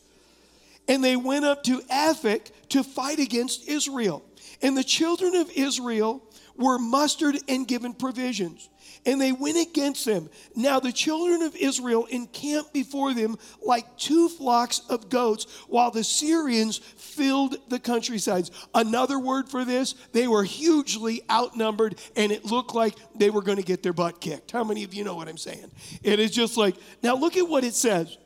And 0.88 1.02
they 1.02 1.16
went 1.16 1.44
up 1.44 1.62
to 1.64 1.78
Aphek 1.82 2.50
to 2.70 2.82
fight 2.82 3.20
against 3.20 3.68
Israel. 3.68 4.24
And 4.60 4.76
the 4.76 4.84
children 4.84 5.36
of 5.36 5.50
Israel 5.52 6.22
were 6.56 6.78
mustered 6.78 7.38
and 7.48 7.66
given 7.66 7.94
provisions 7.94 8.68
and 9.04 9.20
they 9.20 9.32
went 9.32 9.58
against 9.58 10.04
them. 10.04 10.28
Now 10.54 10.80
the 10.80 10.92
children 10.92 11.42
of 11.42 11.56
Israel 11.56 12.06
encamped 12.06 12.72
before 12.72 13.14
them 13.14 13.36
like 13.60 13.96
two 13.96 14.28
flocks 14.28 14.80
of 14.88 15.08
goats, 15.08 15.46
while 15.68 15.90
the 15.90 16.04
Syrians 16.04 16.78
filled 16.78 17.56
the 17.68 17.78
countrysides. 17.78 18.50
Another 18.74 19.18
word 19.18 19.48
for 19.48 19.64
this, 19.64 19.94
they 20.12 20.28
were 20.28 20.44
hugely 20.44 21.22
outnumbered, 21.30 21.98
and 22.16 22.30
it 22.30 22.44
looked 22.44 22.74
like 22.74 22.94
they 23.14 23.30
were 23.30 23.42
going 23.42 23.58
to 23.58 23.64
get 23.64 23.82
their 23.82 23.92
butt 23.92 24.20
kicked. 24.20 24.52
How 24.52 24.64
many 24.64 24.84
of 24.84 24.94
you 24.94 25.04
know 25.04 25.14
what 25.14 25.28
I'm 25.28 25.38
saying? 25.38 25.70
It 26.02 26.20
is 26.20 26.30
just 26.30 26.56
like, 26.56 26.76
now 27.02 27.16
look 27.16 27.36
at 27.36 27.48
what 27.48 27.64
it 27.64 27.74
says. 27.74 28.16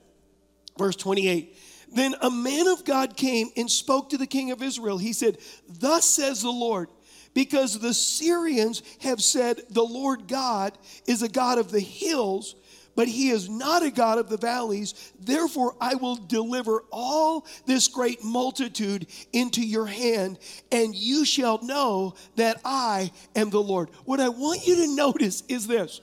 Verse 0.78 0.97
28. 0.97 1.56
Then 1.95 2.14
a 2.21 2.30
man 2.30 2.66
of 2.66 2.85
God 2.85 3.16
came 3.16 3.49
and 3.56 3.71
spoke 3.71 4.11
to 4.11 4.18
the 4.18 4.26
king 4.26 4.50
of 4.50 4.62
Israel. 4.62 4.99
He 4.99 5.12
said, 5.12 5.38
Thus 5.68 6.04
says 6.04 6.42
the 6.42 6.50
Lord, 6.50 6.88
because 7.37 7.78
the 7.78 7.93
Syrians 7.93 8.83
have 9.02 9.23
said 9.23 9.61
the 9.69 9.85
Lord 9.85 10.26
God 10.26 10.73
is 11.07 11.21
a 11.21 11.28
God 11.28 11.59
of 11.59 11.71
the 11.71 11.81
hills, 11.81 12.55
but 12.95 13.09
he 13.09 13.28
is 13.28 13.47
not 13.47 13.83
a 13.83 13.90
God 13.90 14.16
of 14.16 14.31
the 14.31 14.38
valleys. 14.38 15.12
Therefore, 15.21 15.76
I 15.78 15.97
will 15.97 16.16
deliver 16.16 16.83
all 16.90 17.47
this 17.66 17.88
great 17.88 18.25
multitude 18.25 19.07
into 19.35 19.61
your 19.61 19.85
hand, 19.85 20.38
and 20.73 20.95
you 20.95 21.26
shall 21.26 21.62
know 21.62 22.14
that 22.37 22.59
I 22.64 23.12
am 23.35 23.50
the 23.50 23.62
Lord. 23.62 23.90
What 24.07 24.19
I 24.19 24.31
want 24.31 24.66
you 24.66 24.76
to 24.76 24.97
notice 24.97 25.43
is 25.47 25.66
this 25.66 26.00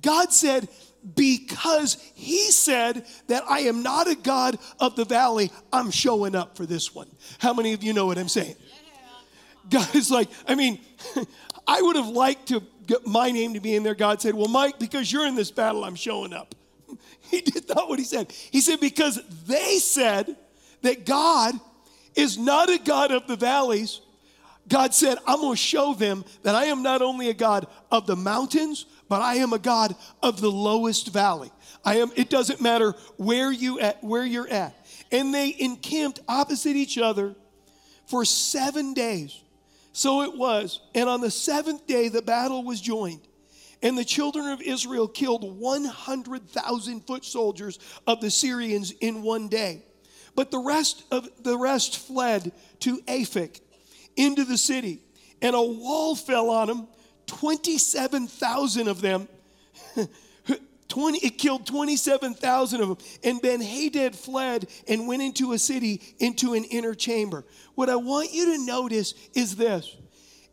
God 0.00 0.32
said, 0.32 0.68
because 1.16 1.96
he 2.14 2.52
said 2.52 3.04
that 3.26 3.42
I 3.50 3.60
am 3.62 3.82
not 3.82 4.08
a 4.08 4.14
God 4.14 4.58
of 4.78 4.94
the 4.94 5.04
valley, 5.04 5.50
I'm 5.72 5.90
showing 5.90 6.36
up 6.36 6.56
for 6.56 6.66
this 6.66 6.94
one. 6.94 7.08
How 7.38 7.52
many 7.52 7.72
of 7.72 7.82
you 7.82 7.92
know 7.92 8.06
what 8.06 8.16
I'm 8.16 8.28
saying? 8.28 8.54
God 9.70 9.94
is 9.94 10.10
like, 10.18 10.28
I 10.46 10.54
mean, 10.54 10.80
I 11.66 11.82
would 11.82 11.96
have 11.96 12.08
liked 12.08 12.48
to 12.48 12.62
get 12.86 13.06
my 13.06 13.30
name 13.30 13.54
to 13.54 13.60
be 13.60 13.74
in 13.74 13.82
there. 13.82 13.94
God 13.94 14.20
said, 14.20 14.34
Well, 14.34 14.48
Mike, 14.48 14.78
because 14.78 15.12
you're 15.12 15.26
in 15.26 15.34
this 15.34 15.50
battle, 15.50 15.84
I'm 15.84 15.94
showing 15.94 16.32
up. 16.32 16.54
He 17.30 17.42
did 17.42 17.68
not 17.68 17.90
what 17.90 17.98
he 17.98 18.06
said. 18.06 18.32
He 18.32 18.62
said, 18.62 18.80
Because 18.80 19.20
they 19.46 19.78
said 19.78 20.34
that 20.80 21.04
God 21.04 21.54
is 22.14 22.38
not 22.38 22.70
a 22.70 22.78
God 22.78 23.12
of 23.12 23.26
the 23.26 23.36
valleys. 23.36 24.00
God 24.66 24.94
said, 24.94 25.18
I'm 25.26 25.40
going 25.40 25.52
to 25.52 25.56
show 25.56 25.94
them 25.94 26.24
that 26.42 26.54
I 26.54 26.66
am 26.66 26.82
not 26.82 27.02
only 27.02 27.28
a 27.28 27.34
God 27.34 27.66
of 27.90 28.06
the 28.06 28.16
mountains, 28.16 28.86
but 29.08 29.22
I 29.22 29.36
am 29.36 29.52
a 29.52 29.58
God 29.58 29.94
of 30.22 30.40
the 30.40 30.50
lowest 30.50 31.08
valley. 31.12 31.50
I 31.84 31.96
am, 31.96 32.10
it 32.16 32.28
doesn't 32.28 32.60
matter 32.60 32.94
where 33.16 33.50
you 33.50 33.80
at, 33.80 34.02
where 34.02 34.24
you're 34.24 34.48
at. 34.48 34.74
And 35.10 35.32
they 35.32 35.54
encamped 35.58 36.20
opposite 36.28 36.76
each 36.76 36.98
other 36.98 37.34
for 38.06 38.24
seven 38.24 38.94
days. 38.94 39.40
So 39.92 40.22
it 40.22 40.36
was. 40.36 40.80
And 40.94 41.08
on 41.08 41.20
the 41.20 41.30
seventh 41.30 41.86
day, 41.86 42.08
the 42.08 42.22
battle 42.22 42.64
was 42.64 42.80
joined. 42.80 43.20
And 43.82 43.96
the 43.96 44.04
children 44.04 44.46
of 44.46 44.60
Israel 44.60 45.06
killed 45.06 45.58
100,000 45.58 47.00
foot 47.06 47.24
soldiers 47.24 47.78
of 48.06 48.20
the 48.20 48.30
Syrians 48.30 48.90
in 48.90 49.22
one 49.22 49.48
day. 49.48 49.84
But 50.34 50.50
the 50.50 50.58
rest 50.58 51.04
of 51.10 51.28
the 51.42 51.56
rest 51.56 51.98
fled 51.98 52.52
to 52.80 52.98
Aphek 53.02 53.60
into 54.16 54.44
the 54.44 54.58
city, 54.58 55.00
and 55.40 55.54
a 55.54 55.62
wall 55.62 56.14
fell 56.14 56.50
on 56.50 56.68
them. 56.68 56.88
27,000 57.26 58.88
of 58.88 59.00
them 59.00 59.28
20, 60.88 61.18
it 61.18 61.38
killed 61.38 61.66
27,000 61.66 62.80
of 62.80 62.88
them. 62.88 62.98
And 63.22 63.42
Ben 63.42 63.60
Hadad 63.60 64.14
fled 64.14 64.66
and 64.88 65.06
went 65.06 65.22
into 65.22 65.52
a 65.52 65.58
city, 65.58 66.00
into 66.18 66.54
an 66.54 66.64
inner 66.64 66.94
chamber. 66.94 67.44
What 67.74 67.88
I 67.88 67.96
want 67.96 68.32
you 68.32 68.56
to 68.56 68.64
notice 68.64 69.14
is 69.34 69.56
this 69.56 69.96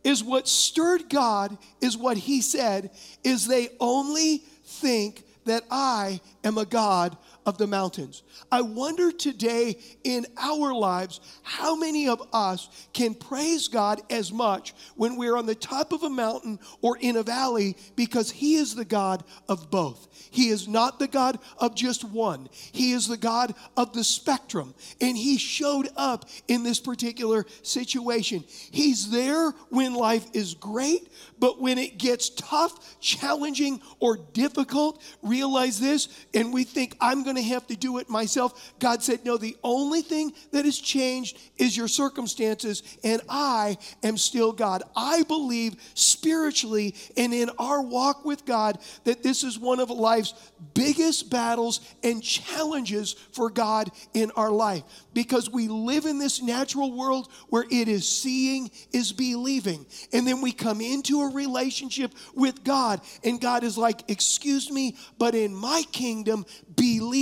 is 0.03 0.23
what 0.23 0.47
stirred 0.47 1.09
God 1.09 1.57
is 1.81 1.97
what 1.97 2.15
he 2.15 2.39
said 2.39 2.91
is 3.23 3.47
they 3.47 3.69
only 3.79 4.43
think 4.63 5.23
that 5.45 5.63
I 5.71 6.21
am 6.43 6.59
a 6.59 6.65
God 6.65 7.17
of 7.45 7.57
the 7.57 7.67
mountains. 7.67 8.23
I 8.51 8.61
wonder 8.61 9.11
today 9.11 9.77
in 10.03 10.25
our 10.37 10.73
lives 10.73 11.19
how 11.43 11.75
many 11.75 12.07
of 12.07 12.21
us 12.33 12.69
can 12.93 13.13
praise 13.13 13.67
God 13.67 14.01
as 14.09 14.31
much 14.31 14.73
when 14.95 15.15
we're 15.15 15.37
on 15.37 15.45
the 15.45 15.55
top 15.55 15.91
of 15.91 16.03
a 16.03 16.09
mountain 16.09 16.59
or 16.81 16.97
in 16.97 17.17
a 17.17 17.23
valley 17.23 17.77
because 17.95 18.31
He 18.31 18.55
is 18.55 18.75
the 18.75 18.85
God 18.85 19.23
of 19.47 19.69
both. 19.69 20.07
He 20.31 20.49
is 20.49 20.67
not 20.67 20.99
the 20.99 21.07
God 21.07 21.39
of 21.57 21.75
just 21.75 22.03
one, 22.03 22.49
He 22.51 22.91
is 22.91 23.07
the 23.07 23.17
God 23.17 23.53
of 23.77 23.93
the 23.93 24.03
spectrum. 24.03 24.73
And 24.99 25.17
He 25.17 25.37
showed 25.37 25.89
up 25.95 26.27
in 26.47 26.63
this 26.63 26.79
particular 26.79 27.45
situation. 27.61 28.43
He's 28.47 29.11
there 29.11 29.51
when 29.69 29.93
life 29.93 30.25
is 30.33 30.55
great, 30.55 31.09
but 31.39 31.61
when 31.61 31.77
it 31.77 31.97
gets 31.97 32.29
tough, 32.29 32.99
challenging, 32.99 33.81
or 33.99 34.17
difficult, 34.17 35.01
realize 35.21 35.79
this, 35.79 36.09
and 36.33 36.53
we 36.53 36.63
think, 36.63 36.95
I'm 36.99 37.23
going 37.23 37.34
to 37.35 37.43
have 37.43 37.67
to 37.67 37.75
do 37.75 37.97
it 37.97 38.09
myself. 38.09 38.73
God 38.79 39.03
said, 39.03 39.25
No, 39.25 39.37
the 39.37 39.57
only 39.63 40.01
thing 40.01 40.33
that 40.51 40.65
has 40.65 40.77
changed 40.77 41.37
is 41.57 41.75
your 41.75 41.87
circumstances, 41.87 42.83
and 43.03 43.21
I 43.29 43.77
am 44.03 44.17
still 44.17 44.51
God. 44.51 44.83
I 44.95 45.23
believe 45.23 45.75
spiritually 45.93 46.95
and 47.17 47.33
in 47.33 47.49
our 47.57 47.81
walk 47.81 48.25
with 48.25 48.45
God 48.45 48.79
that 49.03 49.23
this 49.23 49.43
is 49.43 49.59
one 49.59 49.79
of 49.79 49.89
life's 49.89 50.33
biggest 50.73 51.29
battles 51.29 51.81
and 52.03 52.23
challenges 52.23 53.13
for 53.31 53.49
God 53.49 53.89
in 54.13 54.31
our 54.31 54.51
life 54.51 54.83
because 55.13 55.49
we 55.49 55.67
live 55.67 56.05
in 56.05 56.19
this 56.19 56.41
natural 56.41 56.91
world 56.91 57.29
where 57.49 57.65
it 57.71 57.87
is 57.87 58.07
seeing 58.07 58.69
is 58.91 59.13
believing. 59.13 59.85
And 60.13 60.27
then 60.27 60.41
we 60.41 60.51
come 60.51 60.81
into 60.81 61.21
a 61.21 61.33
relationship 61.33 62.13
with 62.33 62.63
God, 62.63 63.01
and 63.23 63.39
God 63.39 63.63
is 63.63 63.77
like, 63.77 64.03
Excuse 64.07 64.71
me, 64.71 64.95
but 65.17 65.35
in 65.35 65.53
my 65.53 65.83
kingdom, 65.91 66.45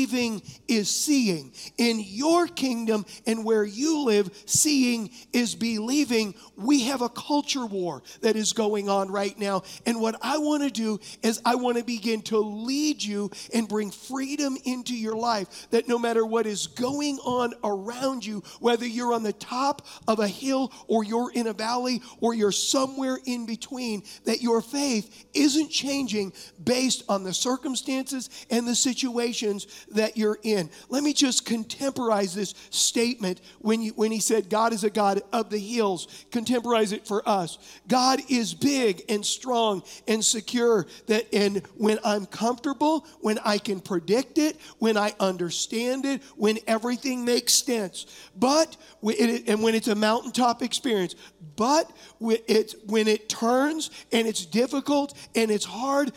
believing 0.06 0.42
is 0.68 0.90
seeing. 0.90 1.52
In 1.78 2.00
your 2.00 2.48
kingdom 2.48 3.06
and 3.26 3.46
where 3.46 3.64
you 3.64 4.04
live, 4.04 4.30
seeing 4.46 5.10
is 5.32 5.56
believing. 5.56 6.36
We 6.58 6.84
have 6.84 7.02
a 7.02 7.10
culture 7.10 7.66
war 7.66 8.04
that 8.22 8.36
is 8.36 8.54
going 8.54 8.90
on 8.90 9.12
right 9.12 9.38
now. 9.38 9.64
And 9.86 10.02
what 10.02 10.16
I 10.22 10.38
want 10.38 10.64
to 10.64 10.70
do 10.70 11.00
is 11.22 11.42
I 11.46 11.56
want 11.56 11.78
to 11.78 11.84
begin 11.84 12.22
to 12.24 12.38
lead 12.38 13.02
you 13.02 13.32
and 13.54 13.68
bring 13.68 13.92
freedom 13.92 14.58
into 14.66 14.96
your 14.96 15.16
life 15.16 15.68
that 15.72 15.88
no 15.88 15.98
matter 15.98 16.26
what 16.26 16.46
is 16.46 16.68
going 16.68 17.18
on 17.20 17.54
around 17.64 18.26
you, 18.26 18.44
whether 18.60 18.86
you're 18.86 19.14
on 19.14 19.24
the 19.24 19.34
top 19.34 19.86
of 20.08 20.20
a 20.20 20.28
hill 20.28 20.72
or 20.88 21.04
you're 21.04 21.32
in 21.32 21.48
a 21.48 21.54
valley 21.54 22.02
or 22.20 22.34
you're 22.34 22.52
somewhere 22.52 23.20
in 23.26 23.46
between, 23.46 24.04
that 24.26 24.42
your 24.42 24.62
faith 24.62 25.26
isn't 25.34 25.70
changing 25.70 26.34
based 26.64 27.04
on 27.08 27.24
the 27.24 27.34
circumstances 27.34 28.30
and 28.50 28.68
the 28.68 28.76
situations 28.76 29.68
that 29.96 30.18
you're 30.18 30.40
in. 30.44 30.70
Let 30.90 31.04
me 31.04 31.14
just 31.14 31.46
contemporize 31.46 32.34
this 32.34 32.54
statement 32.70 33.42
when, 33.60 33.82
you, 33.82 33.92
when 33.92 34.12
he 34.12 34.20
said, 34.20 34.50
God 34.50 34.74
is 34.74 34.84
a 34.84 34.90
God 34.90 35.22
of 35.32 35.50
the 35.50 35.58
hills. 35.58 36.26
Contemporize 36.32 36.92
it 36.92 37.08
for 37.08 37.28
us. 37.28 37.58
God 37.88 38.20
is 38.30 38.54
big 38.54 39.04
and 39.10 39.26
strong 39.26 39.84
and 40.08 40.24
secure. 40.24 40.86
That 41.08 41.34
and 41.34 41.66
when 41.78 42.00
I'm 42.04 42.26
comfortable, 42.26 43.06
when 43.22 43.40
I 43.40 43.58
can 43.58 43.80
predict 43.80 44.38
it, 44.38 44.58
when 44.80 44.98
I 44.98 45.14
understand 45.20 46.06
it, 46.06 46.22
when 46.36 46.60
everything 46.68 47.26
makes 47.26 47.54
sense. 47.54 48.06
But 48.36 48.76
and 49.02 49.62
when 49.62 49.76
it's 49.76 49.88
a 49.88 49.96
mountaintop 49.96 50.62
experience, 50.62 51.16
but 51.56 51.92
it's 52.20 52.76
when 52.86 53.08
it 53.08 53.30
turns 53.30 53.92
and 54.12 54.28
it's 54.28 54.46
difficult 54.46 55.18
and 55.36 55.52
it's 55.52 55.66
hard, 55.66 56.12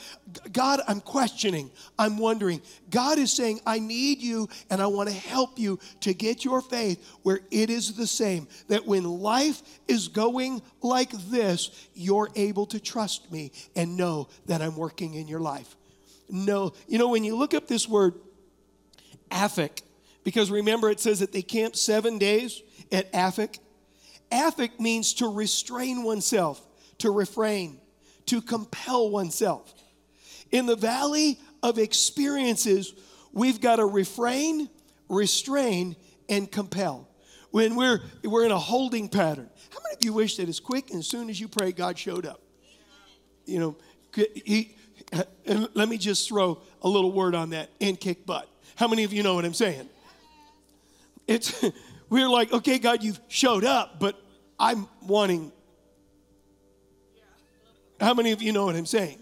God, 0.52 0.81
I'm 0.88 1.00
questioning. 1.00 1.71
I'm 1.99 2.19
wondering. 2.19 2.62
God 2.90 3.19
is 3.19 3.33
saying, 3.33 3.61
I 3.66 3.78
need 3.78 4.21
you 4.21 4.49
and 4.71 4.81
I 4.81 4.87
want 4.87 5.09
to 5.09 5.14
help 5.14 5.59
you 5.59 5.78
to 6.00 6.14
get 6.14 6.45
your 6.45 6.61
faith 6.61 7.05
where 7.23 7.40
it 7.50 7.71
is 7.71 7.95
the 7.95 8.07
same. 8.07 8.49
That 8.69 8.87
when 8.87 9.05
life 9.05 9.62
is 9.88 10.09
going 10.09 10.62
like 10.83 11.11
this, 11.11 11.88
you're 11.95 12.28
able 12.35 12.66
to 12.66 12.81
trust 12.81 13.31
me 13.31 13.52
and 13.75 13.97
know 13.97 14.28
that 14.47 14.62
I'm 14.62 14.76
working 14.76 15.14
in 15.14 15.28
your 15.28 15.40
life. 15.40 15.76
No, 16.28 16.73
you 16.88 16.99
know, 16.99 17.09
when 17.09 17.25
you 17.25 17.37
look 17.37 17.55
up 17.55 17.69
this 17.69 17.88
word, 17.88 18.14
Aphek, 19.31 19.83
because 20.25 20.50
remember 20.50 20.90
it 20.90 21.00
says 21.00 21.21
that 21.21 21.33
they 21.33 21.43
camped 21.43 21.76
seven 21.76 22.19
days 22.19 22.62
at 22.90 23.12
Aphek. 23.12 23.59
Aphek 24.33 24.81
means 24.81 25.14
to 25.14 25.28
restrain 25.33 26.02
oneself, 26.02 26.61
to 26.99 27.11
refrain, 27.11 27.81
to 28.26 28.43
compel 28.43 29.08
oneself. 29.08 29.73
In 30.50 30.67
the 30.67 30.76
valley 30.76 31.39
of 31.63 31.78
experiences, 31.78 32.95
we've 33.32 33.61
got 33.61 33.76
to 33.76 33.87
refrain, 33.87 34.69
restrain, 35.09 35.97
and 36.28 36.50
compel. 36.50 37.09
When 37.50 37.76
we're, 37.76 38.00
we're 38.25 38.45
in 38.45 38.52
a 38.52 38.59
holding 38.59 39.09
pattern. 39.09 39.49
How 39.71 39.78
many 39.82 39.95
of 39.97 40.04
you 40.04 40.13
wish 40.13 40.37
that 40.37 40.49
as 40.49 40.61
quick 40.61 40.91
and 40.91 41.00
as 41.00 41.06
soon 41.06 41.30
as 41.30 41.41
you 41.41 41.49
pray, 41.49 41.73
God 41.73 41.99
showed 41.99 42.26
up? 42.26 42.41
You 43.47 43.61
know, 43.61 43.76
he, 44.45 44.75
uh, 45.13 45.23
and 45.47 45.69
let 45.75 45.89
me 45.89 45.99
just 45.99 46.28
throw 46.28 46.61
a 46.82 46.89
little 46.89 47.13
word 47.13 47.35
on 47.35 47.50
that 47.50 47.71
and 47.80 47.99
kick 47.99 48.26
butt. 48.26 48.49
How 48.75 48.89
many 48.89 49.04
of 49.04 49.13
you 49.13 49.23
know 49.23 49.35
what 49.35 49.45
I'm 49.45 49.54
saying? 49.54 49.89
It's 51.26 51.65
we're 52.11 52.28
like, 52.28 52.52
okay, 52.52 52.78
God, 52.78 53.02
you've 53.02 53.21
showed 53.28 53.65
up, 53.65 53.99
but 54.00 54.21
I'm 54.59 54.89
wanting. 55.02 55.52
How 58.00 58.15
many 58.15 58.32
of 58.32 58.43
you 58.43 58.52
know 58.52 58.67
what 58.67 58.76
I'm 58.76 58.87
saying? 58.87 59.19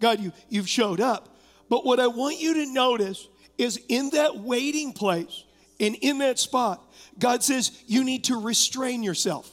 God, 0.00 0.20
you, 0.20 0.32
you've 0.48 0.68
showed 0.68 1.00
up. 1.00 1.36
But 1.68 1.84
what 1.84 2.00
I 2.00 2.06
want 2.06 2.40
you 2.40 2.54
to 2.54 2.72
notice 2.72 3.26
is 3.58 3.80
in 3.88 4.10
that 4.10 4.36
waiting 4.36 4.92
place 4.92 5.44
and 5.80 5.94
in 5.96 6.18
that 6.18 6.38
spot, 6.38 6.84
God 7.18 7.42
says 7.42 7.70
you 7.86 8.04
need 8.04 8.24
to 8.24 8.40
restrain 8.40 9.02
yourself. 9.02 9.50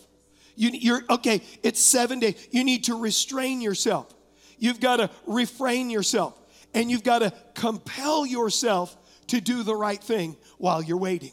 You, 0.56 0.70
you're 0.74 1.02
okay. 1.10 1.42
It's 1.64 1.80
seven 1.80 2.20
days. 2.20 2.48
You 2.52 2.64
need 2.64 2.86
to 2.86 2.96
restrain 2.96 3.62
yourself. 3.62 4.14
You've 4.58 4.80
got 4.80 4.98
to 4.98 5.10
refrain 5.26 5.90
yourself, 5.90 6.36
and 6.74 6.92
you've 6.92 7.04
got 7.04 7.20
to 7.20 7.34
compel 7.56 8.26
yourself 8.26 8.96
to 9.28 9.42
do 9.42 9.64
the 9.64 9.76
right 9.76 10.02
thing 10.02 10.38
while 10.58 10.84
you're 10.84 10.98
waiting. 10.98 11.32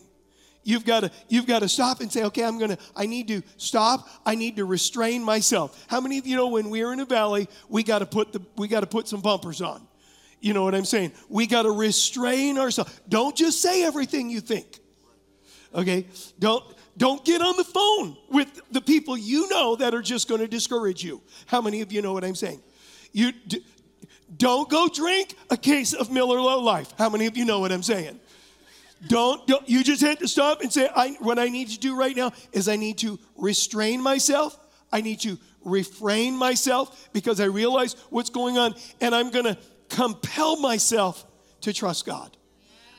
You've 0.65 0.85
got 0.85 1.01
to 1.01 1.11
you've 1.29 1.47
got 1.47 1.61
to 1.61 1.69
stop 1.69 2.01
and 2.01 2.13
say, 2.13 2.25
okay, 2.25 2.45
I'm 2.45 2.59
gonna 2.59 2.79
I 2.95 3.07
need 3.07 3.29
to 3.29 3.43
stop. 3.57 4.09
I 4.27 4.35
need 4.35 4.57
to 4.57 4.65
restrain 4.65 5.23
myself. 5.23 5.85
How 5.89 6.01
many 6.01 6.19
of 6.19 6.27
you 6.27 6.37
know 6.37 6.49
when 6.49 6.69
we're 6.71 6.93
in 6.93 7.01
a 7.01 7.07
valley, 7.07 7.49
we 7.69 7.83
got 7.83 8.01
to 8.01 8.07
put 8.07 8.33
the 8.33 8.41
we 8.57 8.69
got 8.69 8.81
to 8.81 8.87
put 8.87 9.09
some 9.09 9.21
bumpers 9.21 9.63
on? 9.63 9.87
You 10.41 10.55
know 10.55 10.63
what 10.63 10.75
I'm 10.75 10.85
saying? 10.85 11.13
We 11.29 11.47
got 11.47 11.63
to 11.63 11.71
restrain 11.71 12.59
ourselves. 12.59 13.01
Don't 13.09 13.37
just 13.37 13.61
say 13.61 13.85
everything 13.85 14.31
you 14.31 14.41
think. 14.41 14.79
Okay? 15.75 16.07
Don't 16.39 16.65
don't 16.97 17.25
get 17.25 17.41
on 17.41 17.57
the 17.57 17.65
phone 17.65 18.17
with 18.29 18.61
the 18.71 18.81
people 18.81 19.17
you 19.17 19.49
know 19.49 19.77
that 19.77 19.95
are 19.95 20.03
just 20.03 20.29
going 20.29 20.41
to 20.41 20.49
discourage 20.49 21.03
you. 21.03 21.23
How 21.47 21.61
many 21.61 21.81
of 21.81 21.93
you 21.93 22.03
know 22.03 22.13
what 22.13 22.25
I'm 22.25 22.35
saying? 22.35 22.61
You 23.13 23.33
d- 23.33 23.65
don't 24.37 24.69
go 24.69 24.89
drink 24.89 25.35
a 25.51 25.57
case 25.57 25.95
of 25.95 26.11
Miller 26.11 26.41
Low 26.41 26.61
Life. 26.61 26.93
How 26.99 27.09
many 27.09 27.27
of 27.27 27.37
you 27.37 27.45
know 27.45 27.61
what 27.61 27.73
I'm 27.73 27.83
saying? 27.83 28.21
Don't, 29.07 29.47
don't 29.47 29.69
you 29.69 29.85
just 29.85 30.03
have 30.03 30.19
to 30.19 30.29
stop 30.29 30.61
and 30.61 30.73
say, 30.73 30.89
I, 30.95 31.11
what 31.21 31.39
I 31.39 31.49
need 31.49 31.69
to 31.69 31.79
do 31.79 31.97
right 31.97 32.17
now 32.17 32.33
is 32.53 32.69
I 32.69 32.77
need 32.77 32.99
to 32.99 33.19
restrain 33.37 34.03
myself. 34.03 34.59
I 34.91 35.01
need 35.01 35.21
to 35.21 35.39
refrain 35.65 36.37
myself 36.37 37.09
because 37.13 37.41
I 37.41 37.45
realize 37.45 37.95
what's 38.11 38.31
going 38.31 38.59
on, 38.59 38.75
and 39.01 39.15
I'm 39.15 39.31
going 39.31 39.45
to 39.45 39.59
compel 39.89 40.57
myself 40.57 41.25
to 41.61 41.73
trust 41.73 42.07
God. 42.07 42.37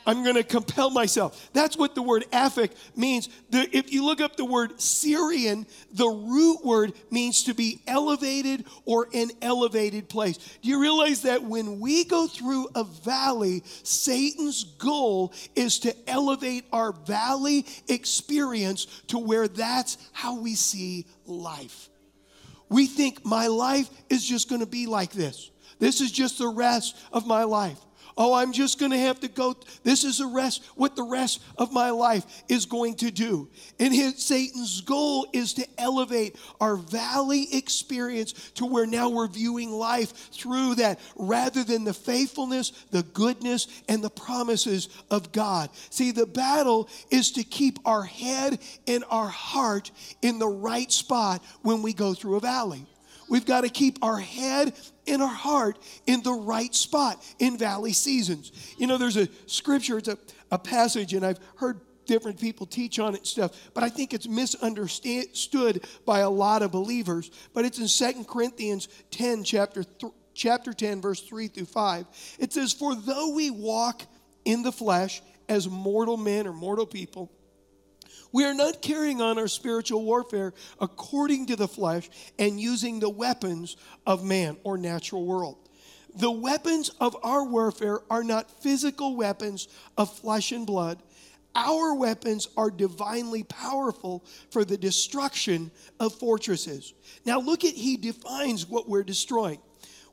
I'm 0.06 0.24
going 0.24 0.36
to 0.36 0.44
compel 0.44 0.90
myself. 0.90 1.50
That's 1.54 1.78
what 1.78 1.94
the 1.94 2.02
word 2.02 2.26
aphek 2.32 2.72
means. 2.96 3.30
The, 3.50 3.70
if 3.76 3.92
you 3.92 4.06
look 4.06 4.22
up 4.22 4.38
the 4.38 4.46
word 4.46 4.80
Syrian, 4.82 5.68
the 5.92 6.08
root 6.08 6.66
word 6.66 6.94
means 7.12 7.44
to 7.44 7.54
be 7.54 7.82
elevated 7.86 8.66
or 8.86 9.08
an 9.14 9.30
elevated 9.42 10.10
place. 10.10 10.38
Do 10.62 10.70
you 10.70 10.82
realize 10.82 11.24
that 11.24 11.44
when 11.44 11.80
we 11.80 12.06
go 12.06 12.28
through 12.28 12.70
a 12.76 12.84
valley, 12.84 13.64
Satan's 13.84 14.64
goal 14.64 15.34
is 15.56 15.80
to 15.80 15.96
elevate 16.10 16.66
our 16.72 16.92
valley 16.92 17.66
experience 17.88 18.86
to 19.08 19.20
where 19.20 19.48
that's 19.48 19.98
how 20.14 20.40
we 20.40 20.56
see 20.56 21.06
life? 21.26 21.90
We 22.70 22.86
think 22.86 23.26
my 23.26 23.48
life 23.48 23.90
is 24.10 24.26
just 24.26 24.50
going 24.50 24.62
to 24.62 24.68
be 24.68 24.86
like 24.86 25.12
this. 25.12 25.52
This 25.80 26.02
is 26.02 26.12
just 26.12 26.38
the 26.38 26.48
rest 26.48 26.98
of 27.12 27.26
my 27.26 27.44
life. 27.44 27.80
Oh, 28.22 28.34
I'm 28.34 28.52
just 28.52 28.80
going 28.80 28.92
to 28.92 28.98
have 28.98 29.22
to 29.22 29.30
go. 29.30 29.56
This 29.86 30.04
is 30.04 30.18
the 30.18 30.26
rest, 30.26 30.66
what 30.76 30.98
the 30.98 31.04
rest 31.04 31.42
of 31.58 31.72
my 31.72 31.90
life 31.92 32.26
is 32.50 32.66
going 32.66 32.96
to 32.96 33.12
do. 33.12 33.48
And 33.80 33.94
his, 33.94 34.22
Satan's 34.22 34.82
goal 34.82 35.26
is 35.32 35.54
to 35.54 35.66
elevate 35.78 36.36
our 36.60 36.76
valley 36.76 37.48
experience 37.54 38.34
to 38.56 38.66
where 38.66 38.86
now 38.86 39.08
we're 39.08 39.30
viewing 39.30 39.72
life 39.72 40.12
through 40.34 40.76
that 40.76 41.00
rather 41.16 41.64
than 41.64 41.86
the 41.86 41.94
faithfulness, 41.94 42.72
the 42.92 43.04
goodness, 43.04 43.68
and 43.88 44.04
the 44.04 44.10
promises 44.10 44.90
of 45.10 45.32
God. 45.32 45.70
See, 45.90 46.12
the 46.12 46.26
battle 46.26 46.90
is 47.10 47.32
to 47.32 47.44
keep 47.46 47.80
our 47.86 48.04
head 48.04 48.60
and 48.86 49.06
our 49.10 49.30
heart 49.30 49.92
in 50.22 50.40
the 50.40 50.48
right 50.50 50.92
spot 50.92 51.42
when 51.62 51.82
we 51.82 51.94
go 51.94 52.14
through 52.14 52.36
a 52.36 52.42
valley 52.42 52.86
we've 53.30 53.46
got 53.46 53.62
to 53.62 53.70
keep 53.70 54.04
our 54.04 54.20
head 54.20 54.74
and 55.08 55.22
our 55.22 55.28
heart 55.28 55.80
in 56.06 56.22
the 56.24 56.34
right 56.34 56.74
spot 56.74 57.24
in 57.40 57.58
valley 57.58 57.94
seasons. 57.94 58.52
You 58.78 58.88
know, 58.88 58.98
there's 58.98 59.18
a 59.18 59.28
scripture, 59.46 59.98
it's 59.98 60.08
a, 60.08 60.18
a 60.52 60.58
passage, 60.58 61.14
and 61.14 61.26
I've 61.26 61.40
heard 61.56 61.80
different 62.06 62.42
people 62.42 62.66
teach 62.66 62.98
on 62.98 63.14
it 63.14 63.26
stuff, 63.28 63.70
but 63.74 63.84
I 63.84 63.90
think 63.90 64.14
it's 64.14 64.28
misunderstood 64.28 65.86
by 66.06 66.20
a 66.20 66.30
lot 66.30 66.64
of 66.64 66.72
believers. 66.72 67.30
But 67.54 67.66
it's 67.66 67.78
in 67.78 67.88
Second 67.88 68.28
Corinthians 68.28 68.88
10, 69.12 69.44
chapter, 69.44 69.84
th- 69.84 70.12
chapter 70.34 70.74
10, 70.74 71.02
verse 71.02 71.22
3 71.22 71.48
through 71.48 71.66
5. 71.66 72.06
It 72.40 72.52
says, 72.52 72.74
For 72.74 72.96
though 72.96 73.34
we 73.34 73.52
walk 73.52 74.02
in 74.44 74.64
the 74.64 74.72
flesh 74.72 75.22
as 75.48 75.70
mortal 75.70 76.18
men 76.18 76.48
or 76.48 76.54
mortal 76.54 76.88
people, 76.88 77.32
we 78.32 78.46
are 78.46 78.54
not 78.54 78.82
carrying 78.82 79.22
on 79.22 79.38
our 79.38 79.48
spiritual 79.48 80.04
warfare 80.04 80.54
according 80.80 81.48
to 81.48 81.56
the 81.56 81.68
flesh 81.68 82.10
and 82.38 82.60
using 82.60 83.00
the 83.00 83.10
weapons 83.10 83.78
of 84.06 84.24
man 84.24 84.58
or 84.64 84.78
natural 84.78 85.26
world. 85.26 85.58
The 86.16 86.32
weapons 86.32 86.90
of 87.00 87.16
our 87.24 87.44
warfare 87.44 88.00
are 88.10 88.24
not 88.24 88.62
physical 88.62 89.16
weapons 89.16 89.68
of 89.98 90.16
flesh 90.18 90.52
and 90.52 90.66
blood. 90.66 91.02
Our 91.56 91.96
weapons 91.96 92.48
are 92.58 92.70
divinely 92.70 93.44
powerful 93.44 94.24
for 94.52 94.64
the 94.64 94.78
destruction 94.78 95.72
of 96.00 96.14
fortresses. 96.16 96.94
Now, 97.26 97.40
look 97.40 97.64
at, 97.64 97.74
he 97.74 97.98
defines 97.98 98.68
what 98.68 98.88
we're 98.88 99.04
destroying. 99.04 99.60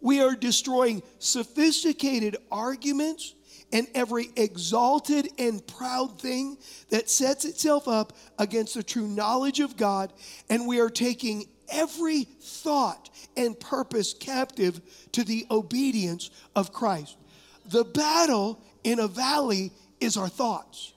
We 0.00 0.20
are 0.20 0.34
destroying 0.34 1.02
sophisticated 1.18 2.36
arguments 2.50 3.34
and 3.72 3.86
every 3.94 4.30
exalted 4.36 5.28
and 5.38 5.66
proud 5.66 6.20
thing 6.20 6.56
that 6.90 7.10
sets 7.10 7.44
itself 7.44 7.88
up 7.88 8.12
against 8.38 8.74
the 8.74 8.82
true 8.82 9.08
knowledge 9.08 9.60
of 9.60 9.76
God, 9.76 10.12
and 10.48 10.66
we 10.66 10.80
are 10.80 10.90
taking 10.90 11.46
every 11.68 12.24
thought 12.24 13.10
and 13.36 13.58
purpose 13.58 14.14
captive 14.14 14.80
to 15.12 15.24
the 15.24 15.46
obedience 15.50 16.30
of 16.54 16.72
Christ. 16.72 17.16
The 17.66 17.84
battle 17.84 18.62
in 18.84 19.00
a 19.00 19.08
valley 19.08 19.72
is 20.00 20.16
our 20.16 20.28
thoughts. 20.28 20.92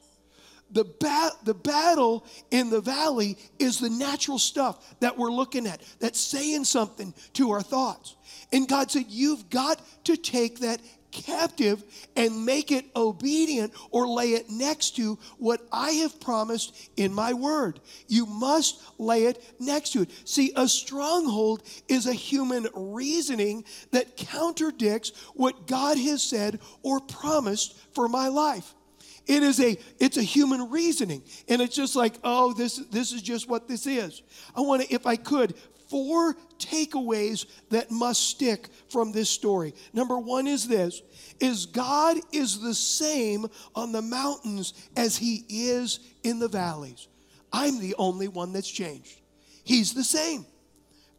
The, 0.71 0.85
ba- 0.99 1.31
the 1.43 1.55
battle 1.55 2.25
in 2.51 2.69
the 2.69 2.81
valley 2.81 3.37
is 3.57 3.79
the 3.79 3.89
natural 3.89 4.37
stuff 4.37 4.99
that 4.99 5.17
we're 5.17 5.31
looking 5.31 5.65
at, 5.65 5.81
that's 5.99 6.19
saying 6.19 6.65
something 6.65 7.15
to 7.33 7.49
our 7.51 7.63
thoughts. 7.63 8.15
And 8.51 8.67
God 8.67 8.91
said, 8.91 9.05
You've 9.09 9.49
got 9.49 9.81
to 10.05 10.15
take 10.15 10.59
that 10.59 10.79
captive 11.11 11.83
and 12.15 12.45
make 12.45 12.71
it 12.71 12.85
obedient 12.95 13.73
or 13.91 14.07
lay 14.07 14.33
it 14.33 14.49
next 14.49 14.95
to 14.97 15.17
what 15.37 15.61
I 15.71 15.91
have 15.91 16.19
promised 16.19 16.89
in 16.97 17.13
my 17.13 17.33
word. 17.33 17.79
You 18.07 18.25
must 18.25 18.81
lay 18.97 19.25
it 19.25 19.43
next 19.59 19.91
to 19.91 20.03
it. 20.03 20.11
See, 20.25 20.51
a 20.55 20.67
stronghold 20.67 21.63
is 21.87 22.05
a 22.05 22.13
human 22.13 22.67
reasoning 22.73 23.65
that 23.91 24.17
contradicts 24.17 25.11
what 25.33 25.67
God 25.67 25.97
has 25.97 26.21
said 26.21 26.59
or 26.83 26.99
promised 26.99 27.77
for 27.93 28.07
my 28.07 28.27
life. 28.27 28.73
It 29.29 29.43
is 29.43 29.59
a 29.59 29.77
it's 29.99 30.17
a 30.17 30.23
human 30.23 30.71
reasoning 30.71 31.21
and 31.47 31.61
it's 31.61 31.75
just 31.75 31.95
like, 31.95 32.15
"Oh, 32.23 32.51
this 32.51 32.77
this 32.89 33.11
is 33.11 33.21
just 33.21 33.47
what 33.47 33.67
this 33.67 33.85
is." 33.85 34.23
I 34.55 34.61
want 34.61 34.81
to 34.81 34.91
if 34.91 35.05
I 35.05 35.17
could 35.17 35.53
four 35.89 36.35
takeaways 36.57 37.45
that 37.69 37.91
must 37.91 38.29
stick 38.29 38.69
from 38.89 39.11
this 39.11 39.29
story. 39.29 39.73
Number 39.93 40.17
1 40.19 40.47
is 40.47 40.67
this 40.67 41.01
is 41.39 41.65
God 41.65 42.17
is 42.31 42.59
the 42.61 42.73
same 42.73 43.47
on 43.75 43.91
the 43.91 44.01
mountains 44.01 44.73
as 44.95 45.17
he 45.17 45.45
is 45.49 45.99
in 46.23 46.39
the 46.39 46.47
valleys. 46.47 47.07
I'm 47.51 47.79
the 47.79 47.95
only 47.97 48.27
one 48.27 48.53
that's 48.53 48.69
changed. 48.69 49.21
He's 49.63 49.93
the 49.93 50.03
same. 50.03 50.45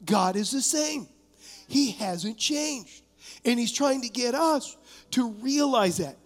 God 0.05 0.37
is 0.37 0.51
the 0.51 0.63
same. 0.63 1.09
He 1.69 1.93
hasn't 1.93 2.39
changed. 2.39 3.03
And 3.45 3.59
he's 3.59 3.73
trying 3.73 4.03
to 4.03 4.09
get 4.09 4.35
us 4.35 4.77
to 5.13 5.31
realize 5.31 5.99
that. 5.99 6.17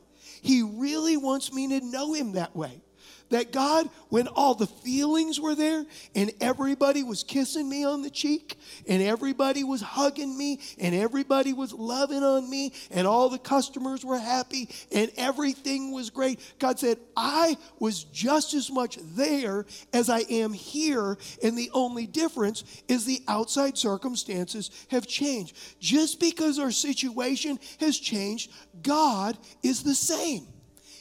He 0.42 0.62
really 0.62 1.16
wants 1.16 1.52
me 1.52 1.68
to 1.68 1.84
know 1.84 2.12
him 2.12 2.32
that 2.32 2.54
way. 2.54 2.82
That 3.30 3.52
God, 3.52 3.88
when 4.10 4.28
all 4.28 4.54
the 4.54 4.66
feelings 4.66 5.40
were 5.40 5.54
there 5.54 5.84
and 6.14 6.30
everybody 6.40 7.02
was 7.02 7.24
kissing 7.24 7.68
me 7.68 7.84
on 7.84 8.02
the 8.02 8.10
cheek 8.10 8.56
and 8.86 9.02
everybody 9.02 9.64
was 9.64 9.80
hugging 9.80 10.36
me 10.36 10.60
and 10.78 10.94
everybody 10.94 11.52
was 11.52 11.72
loving 11.72 12.22
on 12.22 12.48
me 12.48 12.72
and 12.90 13.06
all 13.06 13.28
the 13.28 13.38
customers 13.38 14.04
were 14.04 14.18
happy 14.18 14.68
and 14.92 15.10
everything 15.16 15.90
was 15.90 16.10
great, 16.10 16.38
God 16.58 16.78
said, 16.78 16.98
I 17.16 17.56
was 17.78 18.04
just 18.04 18.54
as 18.54 18.70
much 18.70 18.98
there 19.00 19.66
as 19.92 20.08
I 20.10 20.20
am 20.30 20.52
here. 20.52 21.16
And 21.42 21.56
the 21.56 21.70
only 21.72 22.06
difference 22.06 22.64
is 22.88 23.04
the 23.04 23.22
outside 23.26 23.76
circumstances 23.76 24.70
have 24.88 25.06
changed. 25.06 25.56
Just 25.80 26.20
because 26.20 26.58
our 26.58 26.70
situation 26.70 27.58
has 27.80 27.98
changed, 27.98 28.52
God 28.82 29.38
is 29.62 29.82
the 29.82 29.94
same. 29.94 30.46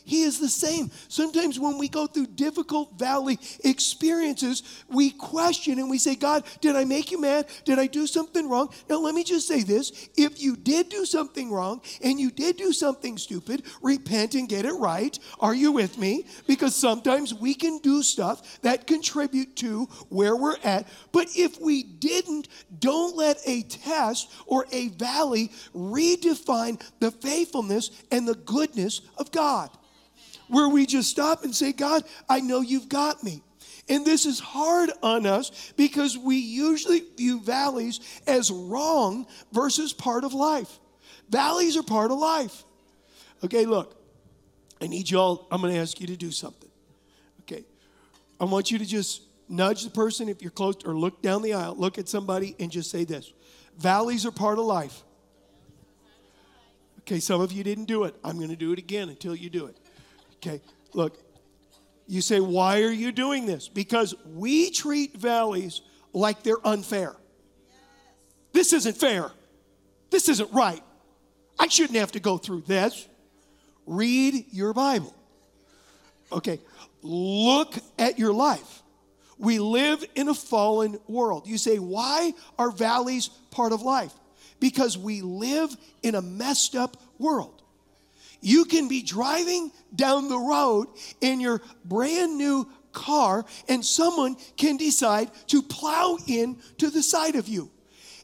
He 0.06 0.24
is 0.24 0.39
the 0.39 0.50
same. 0.50 0.92
Sometimes 1.08 1.60
when 1.60 1.78
we 1.78 1.88
go 1.88 2.08
through 2.08 2.28
difficult 2.28 3.00
valley 3.00 3.39
experiences, 3.63 4.63
we 4.89 5.12
question 5.12 5.80
and 5.80 5.89
we 5.89 5.98
say, 5.98 6.16
God, 6.16 6.44
did 6.60 6.76
I 6.76 6.84
make 6.84 7.12
you 7.12 7.22
mad? 7.22 7.48
Did 7.63 7.80
I 7.80 7.88
do 7.88 8.06
something 8.06 8.50
wrong? 8.50 8.70
Now, 8.89 8.98
let 8.98 9.16
me 9.16 9.24
just 9.24 9.48
say 9.48 9.63
this 9.63 10.10
if 10.18 10.42
you 10.42 10.58
did 10.58 10.89
do 10.89 11.06
something 11.06 11.50
wrong 11.52 11.82
and 12.02 12.20
you 12.20 12.32
did 12.32 12.58
do 12.58 12.74
something 12.74 13.18
stupid, 13.18 13.63
repent 13.82 14.36
and 14.36 14.50
get 14.50 14.66
it 14.66 14.74
right. 14.74 15.18
Are 15.39 15.56
you 15.56 15.72
with 15.72 15.98
me? 15.98 16.26
Because 16.48 16.76
sometimes 16.76 17.34
we 17.34 17.54
can 17.54 17.78
do 17.80 18.04
stuff 18.04 18.62
that 18.62 18.88
contribute 18.88 19.56
to 19.58 19.86
where 20.10 20.36
we're 20.36 20.58
at. 20.63 20.88
But 21.13 21.28
if 21.36 21.62
we 21.62 21.84
didn't, 21.84 22.50
don't 22.80 23.16
let 23.16 23.38
a 23.46 23.62
test 23.63 24.32
or 24.48 24.66
a 24.72 24.89
valley 24.89 25.50
redefine 25.74 26.82
the 27.00 27.12
faithfulness 27.12 27.89
and 28.12 28.28
the 28.28 28.36
goodness 28.36 29.00
of 29.18 29.32
God 29.32 29.70
where 30.48 30.70
we 30.70 30.86
just 30.86 31.10
stop 31.10 31.44
and 31.44 31.56
say, 31.56 31.72
God, 31.72 32.04
I 32.30 32.40
know 32.40 32.62
you've 32.62 32.90
got 32.90 33.24
me. 33.24 33.42
And 33.90 34.06
this 34.06 34.26
is 34.26 34.40
hard 34.40 34.92
on 35.02 35.26
us 35.26 35.74
because 35.76 36.18
we 36.18 36.38
usually 36.38 37.04
view 37.18 37.42
valleys 37.42 38.00
as 38.26 38.50
wrong 38.50 39.28
versus 39.52 39.92
part 39.92 40.24
of 40.24 40.34
life. 40.34 40.80
Valleys 41.30 41.76
are 41.76 41.84
part 41.84 42.12
of 42.12 42.18
life. 42.18 42.64
Okay, 43.44 43.66
look, 43.66 44.00
I 44.82 44.88
need 44.88 45.10
y'all, 45.10 45.48
I'm 45.52 45.62
going 45.62 45.74
to 45.74 45.80
ask 45.80 46.00
you 46.00 46.08
to 46.08 46.16
do 46.16 46.32
something. 46.32 46.70
Okay, 47.42 47.66
I 48.40 48.46
want 48.46 48.72
you 48.72 48.78
to 48.78 48.86
just 48.86 49.24
nudge 49.50 49.84
the 49.84 49.90
person 49.90 50.30
if 50.30 50.42
you're 50.42 50.52
close 50.52 50.76
or 50.86 50.96
look 50.96 51.22
down 51.22 51.42
the 51.42 51.54
aisle, 51.54 51.76
look 51.76 51.98
at 51.98 52.08
somebody 52.08 52.56
and 52.60 52.72
just 52.72 52.90
say 52.90 53.04
this 53.04 53.34
Valleys 53.78 54.26
are 54.26 54.32
part 54.32 54.60
of 54.60 54.66
life. 54.66 55.04
Okay, 57.02 57.20
some 57.20 57.42
of 57.42 57.52
you 57.52 57.66
didn't 57.66 57.86
do 57.86 58.06
it. 58.06 58.16
I'm 58.24 58.38
going 58.38 58.50
to 58.50 58.56
do 58.56 58.72
it 58.72 58.80
again 58.80 59.10
until 59.10 59.36
you 59.36 59.50
do 59.50 59.66
it. 59.66 59.78
Okay, 60.46 60.62
look, 60.94 61.18
you 62.06 62.20
say, 62.20 62.42
why 62.42 62.82
are 62.82 62.92
you 62.92 63.14
doing 63.14 63.46
this? 63.46 63.70
Because 63.70 64.14
we 64.26 64.72
treat 64.72 65.16
valleys 65.16 65.82
like 66.12 66.44
they're 66.44 66.66
unfair. 66.68 67.16
This 68.52 68.74
isn't 68.74 68.98
fair. 68.98 69.32
This 70.10 70.28
isn't 70.28 70.52
right. 70.52 70.84
I 71.58 71.68
shouldn't 71.68 71.98
have 71.98 72.12
to 72.12 72.20
go 72.20 72.38
through 72.38 72.64
this. 72.68 73.08
Read 73.86 74.48
your 74.52 74.74
Bible. 74.74 75.16
Okay, 76.30 76.60
look 77.02 77.76
at 77.98 78.20
your 78.20 78.34
life. 78.34 78.84
We 79.38 79.60
live 79.60 80.04
in 80.14 80.28
a 80.28 80.34
fallen 80.34 81.00
world. 81.08 81.48
You 81.48 81.58
say, 81.58 81.80
why 81.80 82.34
are 82.60 82.70
valleys 82.70 83.30
part 83.50 83.72
of 83.72 83.82
life? 83.82 84.14
Because 84.60 84.98
we 84.98 85.22
live 85.22 85.74
in 86.02 86.16
a 86.16 86.22
messed 86.22 86.76
up 86.76 86.98
world. 87.18 87.62
You 88.44 88.66
can 88.66 88.90
be 88.90 89.02
driving 89.02 89.72
down 89.96 90.28
the 90.28 90.38
road 90.38 90.90
in 91.22 91.40
your 91.40 91.62
brand 91.86 92.38
new 92.38 92.70
car, 92.92 93.46
and 93.70 93.84
someone 93.84 94.36
can 94.58 94.76
decide 94.76 95.32
to 95.48 95.62
plow 95.62 96.18
in 96.28 96.58
to 96.80 96.90
the 96.90 97.02
side 97.02 97.36
of 97.36 97.48
you. 97.48 97.72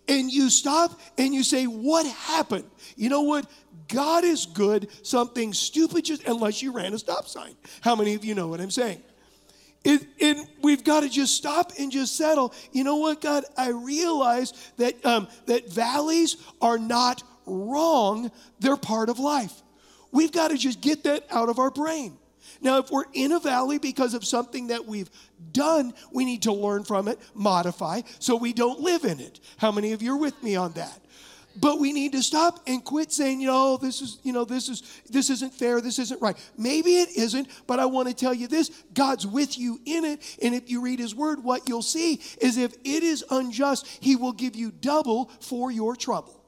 And 0.10 0.30
you 0.30 0.50
stop 0.50 1.00
and 1.18 1.34
you 1.34 1.42
say, 1.42 1.66
What 1.66 2.06
happened? 2.06 2.66
You 2.98 3.10
know 3.10 3.22
what? 3.22 3.50
God 3.88 4.26
is 4.26 4.46
good. 4.46 4.90
Something 5.04 5.54
stupid 5.54 6.06
just, 6.06 6.26
unless 6.26 6.62
you 6.62 6.74
ran 6.74 6.94
a 6.94 7.00
stop 7.00 7.28
sign. 7.28 7.56
How 7.82 7.96
many 7.96 8.14
of 8.14 8.26
you 8.26 8.36
know 8.36 8.48
what 8.48 8.60
I'm 8.60 8.72
saying? 8.72 9.02
It, 9.86 10.06
and 10.20 10.46
we've 10.62 10.84
got 10.84 11.02
to 11.02 11.10
just 11.10 11.36
stop 11.36 11.72
and 11.80 11.92
just 11.92 12.18
settle. 12.18 12.54
You 12.74 12.84
know 12.84 12.98
what, 12.98 13.22
God? 13.22 13.46
I 13.58 13.70
realize 13.70 14.54
that 14.76 15.04
um, 15.06 15.30
that 15.46 15.72
valleys 15.72 16.36
are 16.62 16.78
not 16.78 17.24
wrong; 17.46 18.32
they're 18.60 18.76
part 18.76 19.08
of 19.08 19.18
life. 19.18 19.64
We've 20.12 20.32
got 20.32 20.50
to 20.50 20.58
just 20.58 20.82
get 20.82 21.04
that 21.04 21.26
out 21.30 21.50
of 21.50 21.60
our 21.60 21.72
brain. 21.72 22.17
Now, 22.62 22.80
if 22.80 22.89
we're 22.89 23.06
in 23.13 23.32
a 23.32 23.39
valley 23.39 23.78
because 23.78 24.13
of 24.13 24.26
something 24.26 24.67
that 24.67 24.86
we've 24.86 25.10
done, 25.52 25.93
we 26.12 26.26
need 26.26 26.43
to 26.43 26.54
learn 26.54 26.84
from 26.84 27.08
it, 27.08 27.19
modify, 27.34 28.02
so 28.19 28.36
we 28.36 28.54
don't 28.54 28.80
live 28.80 29.06
in 29.06 29.19
it. 29.19 29.39
How 29.58 29.72
many 29.72 29.91
of 29.91 30.02
you 30.02 30.13
are 30.13 30.17
with 30.17 30.41
me 30.41 30.56
on 30.56 30.74
that? 30.74 31.00
But 31.56 31.80
we 31.80 31.91
need 31.91 32.13
to 32.13 32.24
stop 32.24 32.62
and 32.67 32.84
quit 32.84 33.12
saying, 33.12 33.41
you 33.41 33.48
know, 33.48 33.76
this 33.76 34.02
is, 34.02 34.19
you 34.24 34.32
know, 34.32 34.45
this 34.45 34.69
is 34.69 34.84
this 35.10 35.30
isn't 35.30 35.54
fair, 35.54 35.82
this 35.82 36.00
isn't 36.00 36.22
right. 36.22 36.38
Maybe 36.58 36.91
it 36.91 37.10
isn't, 37.17 37.48
but 37.67 37.80
I 37.80 37.86
want 37.86 38.08
to 38.08 38.13
tell 38.13 38.34
you 38.34 38.48
this, 38.48 38.69
God's 38.93 39.26
with 39.26 39.58
you 39.58 39.80
in 39.86 40.06
it, 40.06 40.38
and 40.41 40.54
if 40.54 40.69
you 40.69 40.82
read 40.82 41.00
his 41.00 41.15
word, 41.15 41.43
what 41.43 41.67
you'll 41.67 41.82
see 41.82 42.22
is 42.39 42.58
if 42.58 42.74
it 42.84 43.04
is 43.04 43.26
unjust, 43.30 43.88
he 44.00 44.15
will 44.15 44.32
give 44.32 44.56
you 44.56 44.72
double 44.72 45.26
for 45.41 45.72
your 45.72 45.95
trouble. 45.95 46.38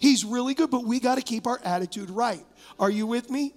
He's 0.00 0.24
really 0.24 0.54
good, 0.54 0.70
but 0.70 0.84
we 0.84 0.98
got 0.98 1.16
to 1.16 1.22
keep 1.22 1.46
our 1.46 1.60
attitude 1.62 2.10
right. 2.10 2.44
Are 2.78 2.90
you 2.90 3.06
with 3.06 3.30
me? 3.30 3.54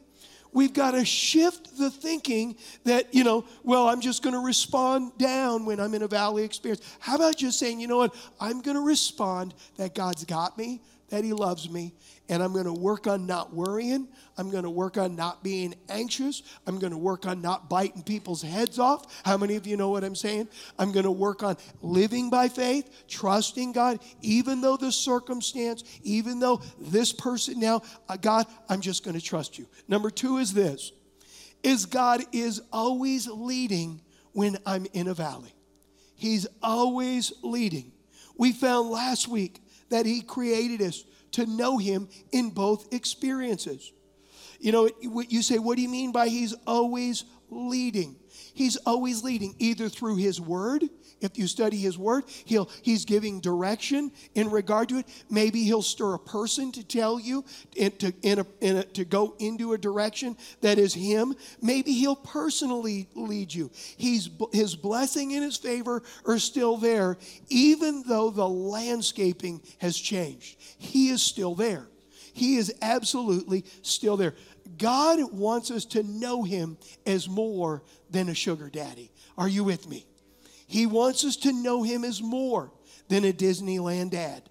We've 0.52 0.74
got 0.74 0.92
to 0.92 1.04
shift 1.04 1.78
the 1.78 1.90
thinking 1.90 2.58
that, 2.84 3.16
you 3.16 3.24
know, 3.24 3.46
well, 3.64 3.88
I'm 3.90 4.02
just 4.02 4.22
going 4.22 4.36
to 4.36 4.40
respond 4.40 5.18
down 5.18 5.66
when 5.66 5.80
I'm 5.80 5.96
in 5.96 6.04
a 6.04 6.08
valley 6.08 6.44
experience. 6.44 6.82
How 7.00 7.16
about 7.16 7.38
just 7.38 7.58
saying, 7.58 7.80
you 7.80 7.88
know 7.88 7.98
what? 7.98 8.14
I'm 8.40 8.62
going 8.62 8.76
to 8.76 8.84
respond 8.84 9.56
that 9.78 9.96
God's 9.96 10.26
got 10.26 10.56
me, 10.58 10.82
that 11.10 11.24
He 11.24 11.34
loves 11.34 11.70
me, 11.70 11.94
and 12.30 12.42
I'm 12.42 12.54
going 12.54 12.66
to 12.66 12.74
work 12.74 13.08
on 13.08 13.26
not 13.26 13.54
worrying. 13.54 14.08
I'm 14.38 14.50
going 14.50 14.64
to 14.64 14.70
work 14.70 14.98
on 14.98 15.16
not 15.16 15.44
being 15.44 15.76
anxious. 15.90 16.44
I'm 16.66 16.80
going 16.80 16.92
to 16.92 16.98
work 16.98 17.26
on 17.26 17.42
not 17.42 17.70
biting 17.70 18.04
people's 18.04 18.42
heads 18.42 18.80
off. 18.80 19.24
How 19.24 19.38
many 19.38 19.56
of 19.56 19.68
you 19.68 19.78
know 19.78 19.90
what 19.90 20.04
I'm 20.04 20.16
saying? 20.16 20.48
I'm 20.80 20.92
going 20.92 21.06
to 21.06 21.12
work 21.12 21.44
on 21.44 21.58
living 21.82 22.30
by 22.30 22.50
faith, 22.50 22.90
trusting 23.08 23.74
God, 23.74 24.00
even 24.22 24.62
though 24.62 24.78
the 24.78 24.92
circumstance, 24.92 25.84
even 26.04 26.40
though 26.40 26.62
this 26.80 27.14
person 27.14 27.60
now, 27.60 27.82
uh, 28.10 28.18
God, 28.18 28.48
I'm 28.70 28.82
just 28.82 29.04
going 29.04 29.20
to 29.20 29.24
trust 29.24 29.60
you. 29.60 29.68
Number 29.88 30.10
two 30.10 30.38
is 30.38 30.54
this 30.54 30.92
is 31.64 31.86
God 31.86 32.22
is 32.34 32.62
always 32.72 33.28
leading 33.28 34.02
when 34.34 34.58
I'm 34.66 34.86
in 34.94 35.08
a 35.08 35.14
valley. 35.14 35.54
He's 36.16 36.46
always 36.62 37.32
leading. 37.42 37.92
We 38.38 38.52
found 38.52 38.90
last 38.90 39.28
week 39.28 39.62
that 39.90 40.06
he 40.06 40.22
created 40.22 40.82
us 40.82 41.04
to 41.32 41.46
know 41.46 41.78
him 41.78 42.08
in 42.32 42.50
both 42.50 42.94
experiences. 42.94 43.92
You 44.60 44.72
know, 44.72 44.90
you 45.02 45.42
say, 45.42 45.60
what 45.60 45.76
do 45.76 45.82
you 45.82 45.90
mean 45.90 46.12
by 46.12 46.30
he's 46.30 46.54
always 46.66 47.26
leading? 47.50 48.16
He's 48.54 48.78
always 48.78 49.24
leading 49.24 49.56
either 49.60 49.90
through 49.90 50.18
his 50.18 50.40
word. 50.40 50.86
If 51.24 51.38
you 51.38 51.48
study 51.48 51.78
his 51.78 51.98
word, 51.98 52.26
he'll, 52.46 52.70
he's 52.82 53.06
giving 53.06 53.40
direction 53.40 54.12
in 54.36 54.52
regard 54.52 54.90
to 54.90 55.00
it. 55.00 55.08
Maybe 55.30 55.64
he'll 55.64 55.82
stir 55.82 56.16
a 56.16 56.20
person 56.20 56.72
to 56.74 56.84
tell 56.84 57.20
you 57.20 57.46
to, 57.76 58.14
in 58.22 58.40
a, 58.40 58.46
in 58.62 58.78
a, 58.78 58.84
to 58.84 59.06
go 59.06 59.36
into 59.40 59.74
a 59.74 59.78
direction 59.78 60.38
that 60.62 60.78
is 60.78 60.94
him. 60.94 61.36
Maybe 61.62 61.94
he'll 61.94 62.16
personally 62.16 63.08
lead 63.16 63.54
you. 63.54 63.72
He's, 63.74 64.30
his 64.52 64.76
blessing 64.76 65.34
and 65.34 65.44
his 65.44 65.58
favor 65.58 66.04
are 66.26 66.40
still 66.40 66.78
there, 66.78 67.18
even 67.50 68.04
though 68.08 68.30
the 68.30 68.48
landscaping 68.48 69.62
has 69.80 69.98
changed. 69.98 70.58
He 70.78 71.10
is 71.10 71.22
still 71.22 71.56
there. 71.56 71.88
He 72.34 72.58
is 72.58 72.74
absolutely 72.82 73.64
still 73.84 74.18
there. 74.18 74.34
God 74.78 75.20
wants 75.32 75.72
us 75.72 75.86
to 75.86 76.04
know 76.04 76.44
Him 76.44 76.78
as 77.06 77.30
more 77.30 77.84
than 78.10 78.30
a 78.30 78.34
sugar 78.34 78.70
daddy. 78.70 79.12
Are 79.38 79.48
you 79.48 79.64
with 79.64 79.88
me? 79.88 80.06
He 80.68 80.86
wants 80.86 81.24
us 81.24 81.36
to 81.38 81.52
know 81.52 81.84
Him 81.84 82.04
as 82.04 82.22
more 82.22 82.72
than 83.10 83.26
a 83.26 83.34
Disneyland 83.34 84.12
dad. 84.12 84.44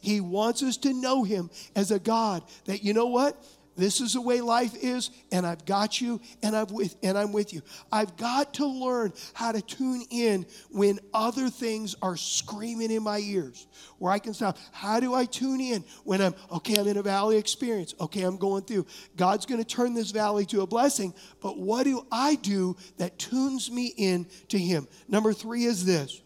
He 0.00 0.20
wants 0.20 0.62
us 0.62 0.76
to 0.78 0.92
know 0.92 1.24
Him 1.24 1.50
as 1.76 1.90
a 1.90 1.98
God 1.98 2.42
that, 2.64 2.82
you 2.82 2.92
know 2.92 3.06
what? 3.06 3.42
This 3.76 4.00
is 4.00 4.14
the 4.14 4.20
way 4.20 4.40
life 4.40 4.74
is, 4.74 5.10
and 5.32 5.46
I've 5.46 5.64
got 5.64 6.00
you, 6.00 6.20
and 6.42 6.56
I'm 6.56 6.66
with, 6.66 6.96
and 7.02 7.16
I'm 7.16 7.32
with 7.32 7.54
you. 7.54 7.62
I've 7.90 8.16
got 8.16 8.54
to 8.54 8.66
learn 8.66 9.12
how 9.32 9.52
to 9.52 9.62
tune 9.62 10.04
in 10.10 10.44
when 10.70 10.98
other 11.14 11.48
things 11.48 11.94
are 12.02 12.16
screaming 12.16 12.90
in 12.90 13.02
my 13.02 13.18
ears, 13.18 13.66
where 13.98 14.12
I 14.12 14.18
can 14.18 14.34
stop. 14.34 14.58
How 14.72 15.00
do 15.00 15.14
I 15.14 15.24
tune 15.24 15.60
in 15.60 15.84
when 16.04 16.20
I'm 16.20 16.34
okay? 16.52 16.78
I'm 16.78 16.88
in 16.88 16.96
a 16.96 17.02
valley 17.02 17.38
experience. 17.38 17.94
Okay, 18.00 18.22
I'm 18.22 18.36
going 18.36 18.64
through. 18.64 18.86
God's 19.16 19.46
going 19.46 19.62
to 19.62 19.66
turn 19.66 19.94
this 19.94 20.10
valley 20.10 20.44
to 20.46 20.62
a 20.62 20.66
blessing, 20.66 21.14
but 21.40 21.56
what 21.56 21.84
do 21.84 22.06
I 22.10 22.34
do 22.34 22.76
that 22.98 23.18
tunes 23.18 23.70
me 23.70 23.94
in 23.96 24.26
to 24.48 24.58
Him? 24.58 24.88
Number 25.08 25.32
three 25.32 25.64
is 25.64 25.86
this: 25.86 26.20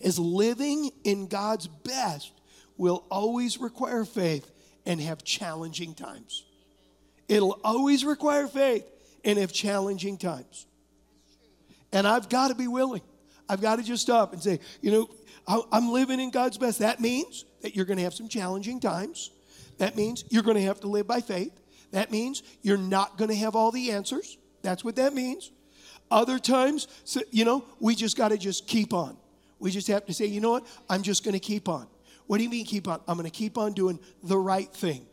is 0.00 0.18
living 0.18 0.90
in 1.04 1.28
God's 1.28 1.68
best 1.68 2.32
will 2.76 3.04
always 3.10 3.58
require 3.58 4.06
faith 4.06 4.50
and 4.86 5.00
have 5.00 5.24
challenging 5.24 5.94
times. 5.94 6.44
It'll 7.28 7.60
always 7.62 8.04
require 8.04 8.46
faith 8.48 8.84
and 9.24 9.38
have 9.38 9.52
challenging 9.52 10.16
times. 10.16 10.66
And 11.92 12.06
I've 12.06 12.28
got 12.28 12.48
to 12.48 12.54
be 12.54 12.68
willing. 12.68 13.02
I've 13.48 13.60
got 13.60 13.76
to 13.76 13.82
just 13.82 14.02
stop 14.02 14.32
and 14.32 14.42
say, 14.42 14.60
you 14.80 14.90
know, 14.90 15.10
I'm 15.72 15.90
living 15.90 16.20
in 16.20 16.30
God's 16.30 16.58
best. 16.58 16.78
That 16.78 17.00
means 17.00 17.44
that 17.62 17.74
you're 17.74 17.84
going 17.84 17.96
to 17.96 18.04
have 18.04 18.14
some 18.14 18.28
challenging 18.28 18.78
times. 18.78 19.30
That 19.78 19.96
means 19.96 20.24
you're 20.28 20.42
going 20.42 20.56
to 20.56 20.62
have 20.62 20.80
to 20.80 20.86
live 20.86 21.06
by 21.06 21.20
faith. 21.20 21.52
That 21.90 22.10
means 22.12 22.42
you're 22.62 22.76
not 22.76 23.18
going 23.18 23.30
to 23.30 23.36
have 23.36 23.56
all 23.56 23.72
the 23.72 23.90
answers. 23.90 24.38
That's 24.62 24.84
what 24.84 24.96
that 24.96 25.14
means. 25.14 25.50
Other 26.10 26.38
times, 26.38 26.86
you 27.30 27.44
know, 27.44 27.64
we 27.80 27.94
just 27.94 28.16
got 28.16 28.28
to 28.28 28.38
just 28.38 28.68
keep 28.68 28.92
on. 28.92 29.16
We 29.58 29.70
just 29.70 29.88
have 29.88 30.06
to 30.06 30.14
say, 30.14 30.26
you 30.26 30.40
know 30.40 30.52
what? 30.52 30.66
I'm 30.88 31.02
just 31.02 31.24
going 31.24 31.34
to 31.34 31.40
keep 31.40 31.68
on. 31.68 31.86
What 32.30 32.36
do 32.36 32.44
you 32.44 32.48
mean 32.48 32.64
keep 32.64 32.86
on? 32.86 33.00
I'm 33.08 33.16
going 33.16 33.28
to 33.28 33.36
keep 33.36 33.58
on 33.58 33.72
doing 33.72 33.98
the 34.22 34.38
right 34.38 34.72
thing. 34.72 35.04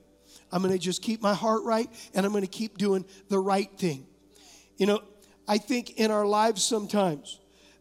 I'm 0.51 0.62
going 0.62 0.71
to 0.71 0.77
just 0.77 1.01
keep 1.01 1.19
my 1.19 1.34
heart 1.34 1.63
right 1.63 1.89
and 2.13 2.23
I'm 2.23 2.32
going 2.32 2.43
to 2.43 2.47
keep 2.47 2.77
doing 2.77 3.06
the 3.27 3.39
right 3.39 3.71
thing. 3.75 4.06
You 4.77 4.86
know, 4.86 5.01
I 5.47 5.58
think 5.58 5.97
in 5.97 6.12
our 6.12 6.27
lives 6.27 6.63
sometimes 6.63 7.39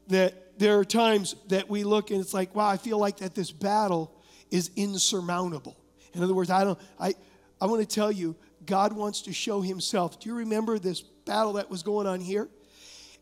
that 0.09 0.59
there 0.59 0.79
are 0.79 0.87
times 0.87 1.37
that 1.49 1.69
we 1.69 1.85
look 1.85 2.11
and 2.11 2.19
it's 2.19 2.33
like, 2.33 2.55
wow, 2.55 2.67
I 2.67 2.79
feel 2.79 2.97
like 2.97 3.19
that 3.19 3.35
this 3.35 3.53
battle 3.53 4.11
is 4.51 4.71
insurmountable. 4.75 5.77
In 6.15 6.23
other 6.23 6.33
words, 6.33 6.49
I 6.49 6.65
don't 6.65 6.79
I 6.99 7.13
I 7.61 7.67
want 7.67 7.87
to 7.87 7.95
tell 7.95 8.11
you 8.11 8.37
God 8.65 8.95
wants 8.95 9.21
to 9.21 9.35
show 9.35 9.61
himself. 9.61 10.19
Do 10.19 10.31
you 10.31 10.37
remember 10.37 10.79
this 10.79 11.03
battle 11.03 11.53
that 11.55 11.69
was 11.69 11.83
going 11.83 12.07
on 12.07 12.21
here? 12.21 12.49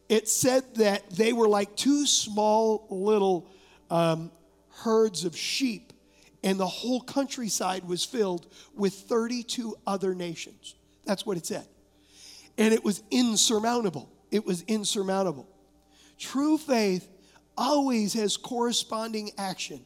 It 0.09 0.29
said 0.29 0.77
that 0.77 1.11
they 1.11 1.33
were 1.33 1.49
like 1.49 1.75
two 1.75 2.07
small 2.07 2.87
little 2.89 3.51
um, 3.91 4.31
herds 4.69 5.25
of 5.25 5.37
sheep 5.37 5.91
and 6.45 6.61
the 6.61 6.67
whole 6.67 7.01
countryside 7.01 7.85
was 7.85 8.05
filled 8.05 8.47
with 8.77 8.93
32 8.93 9.75
other 9.87 10.15
nations. 10.15 10.75
That's 11.07 11.25
what 11.25 11.39
it 11.39 11.47
said. 11.47 11.67
And 12.59 12.73
it 12.73 12.85
was 12.85 13.03
insurmountable. 13.11 14.13
It 14.31 14.45
was 14.45 14.63
insurmountable. 14.69 15.49
True 16.19 16.59
faith 16.59 17.09
always 17.57 18.13
has 18.13 18.37
corresponding 18.37 19.33
action. 19.39 19.85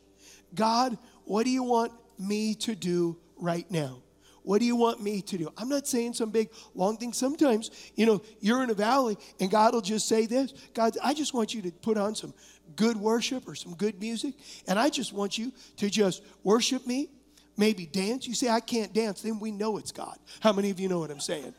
God, 0.55 0.99
what 1.25 1.44
do 1.44 1.51
you 1.51 1.62
want 1.62 1.92
me 2.18 2.55
to 2.57 2.75
do 2.75 3.16
right 3.37 3.71
now? 3.71 4.03
What 4.42 4.61
do 4.61 4.66
you 4.66 4.77
want 4.77 5.03
me 5.03 5.20
to 5.22 5.38
do? 5.38 5.53
I'm 5.57 5.68
not 5.68 5.87
saying 5.87 6.14
some 6.14 6.31
big 6.31 6.51
long 6.74 6.96
thing. 6.96 7.12
Sometimes, 7.12 7.70
you 7.94 8.07
know, 8.07 8.22
you're 8.40 8.62
in 8.62 8.70
a 8.70 8.74
valley 8.74 9.18
and 9.40 9.51
God 9.51 9.74
will 9.74 9.81
just 9.81 10.09
say 10.09 10.27
this 10.27 10.53
God, 10.74 10.96
I 11.03 11.14
just 11.14 11.35
want 11.35 11.55
you 11.55 11.62
to 11.62 11.70
put 11.70 11.96
on 11.98 12.14
some 12.14 12.33
good 12.77 12.96
worship 12.96 13.48
or 13.48 13.55
some 13.55 13.74
good 13.74 14.01
music, 14.01 14.35
and 14.66 14.79
I 14.79 14.88
just 14.88 15.12
want 15.12 15.38
you 15.38 15.53
to 15.77 15.90
just 15.90 16.22
worship 16.44 16.87
me, 16.87 17.09
maybe 17.57 17.87
dance. 17.87 18.27
You 18.27 18.35
say, 18.35 18.48
I 18.48 18.61
can't 18.61 18.92
dance, 18.92 19.22
then 19.22 19.38
we 19.38 19.51
know 19.51 19.79
it's 19.79 19.92
God. 19.92 20.18
How 20.40 20.53
many 20.53 20.70
of 20.70 20.79
you 20.79 20.88
know 20.88 21.01
what 21.01 21.11
I'm 21.11 21.20
saying? 21.20 21.55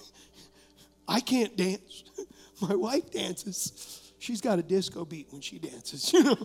I 1.08 1.20
can't 1.20 1.56
dance. 1.56 2.04
My 2.60 2.74
wife 2.74 3.10
dances. 3.10 4.12
She's 4.18 4.40
got 4.40 4.58
a 4.58 4.62
disco 4.62 5.04
beat 5.04 5.28
when 5.30 5.40
she 5.40 5.58
dances, 5.58 6.12
you 6.14 6.22
know. 6.22 6.36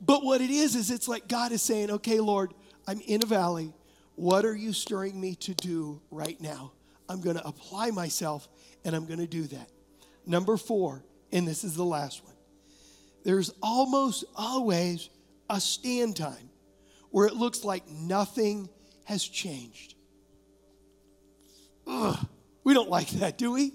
But 0.00 0.24
what 0.24 0.40
it 0.40 0.50
is, 0.50 0.74
is 0.74 0.90
it's 0.90 1.08
like 1.08 1.28
God 1.28 1.52
is 1.52 1.62
saying, 1.62 1.90
okay, 1.90 2.20
Lord, 2.20 2.52
I'm 2.86 3.00
in 3.00 3.22
a 3.22 3.26
valley. 3.26 3.72
What 4.14 4.44
are 4.44 4.54
you 4.54 4.72
stirring 4.72 5.20
me 5.20 5.34
to 5.36 5.54
do 5.54 6.00
right 6.10 6.40
now? 6.40 6.72
I'm 7.08 7.20
going 7.20 7.36
to 7.36 7.46
apply 7.46 7.90
myself 7.90 8.48
and 8.84 8.94
I'm 8.94 9.06
going 9.06 9.20
to 9.20 9.26
do 9.26 9.44
that. 9.44 9.70
Number 10.26 10.56
four, 10.56 11.04
and 11.32 11.46
this 11.46 11.64
is 11.64 11.74
the 11.74 11.84
last 11.84 12.24
one. 12.24 12.34
There's 13.24 13.52
almost 13.62 14.24
always 14.34 15.08
a 15.50 15.60
stand 15.60 16.16
time 16.16 16.50
where 17.10 17.26
it 17.26 17.34
looks 17.34 17.64
like 17.64 17.88
nothing 17.88 18.68
has 19.04 19.24
changed. 19.24 19.94
Ugh, 21.86 22.18
we 22.64 22.74
don't 22.74 22.90
like 22.90 23.08
that, 23.10 23.38
do 23.38 23.52
we? 23.52 23.72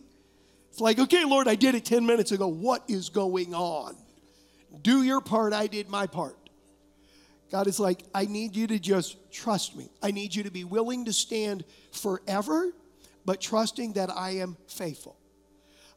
It's 0.69 0.81
like, 0.81 0.99
okay, 0.99 1.25
Lord, 1.25 1.47
I 1.47 1.55
did 1.55 1.75
it 1.75 1.85
10 1.85 2.05
minutes 2.05 2.31
ago. 2.31 2.47
What 2.47 2.83
is 2.87 3.09
going 3.09 3.53
on? 3.53 3.97
Do 4.81 5.03
your 5.03 5.21
part, 5.21 5.53
I 5.53 5.67
did 5.67 5.89
my 5.89 6.07
part. 6.07 6.37
God 7.51 7.67
is 7.67 7.79
like, 7.79 8.03
I 8.15 8.25
need 8.25 8.55
you 8.55 8.67
to 8.67 8.79
just 8.79 9.31
trust 9.31 9.75
me. 9.75 9.89
I 10.01 10.11
need 10.11 10.33
you 10.33 10.43
to 10.43 10.51
be 10.51 10.63
willing 10.63 11.05
to 11.05 11.13
stand 11.13 11.65
forever, 11.91 12.71
but 13.25 13.41
trusting 13.41 13.93
that 13.93 14.09
I 14.09 14.31
am 14.37 14.55
faithful. 14.67 15.17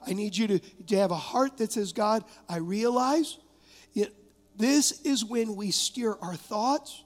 I 0.06 0.12
need 0.12 0.36
you 0.36 0.48
to, 0.48 0.58
to 0.58 0.96
have 0.96 1.12
a 1.12 1.16
heart 1.16 1.58
that 1.58 1.72
says, 1.72 1.92
God, 1.92 2.24
I 2.48 2.56
realize 2.56 3.38
it, 3.94 4.12
this 4.56 5.00
is 5.02 5.24
when 5.24 5.54
we 5.54 5.70
steer 5.70 6.16
our 6.20 6.34
thoughts 6.34 7.04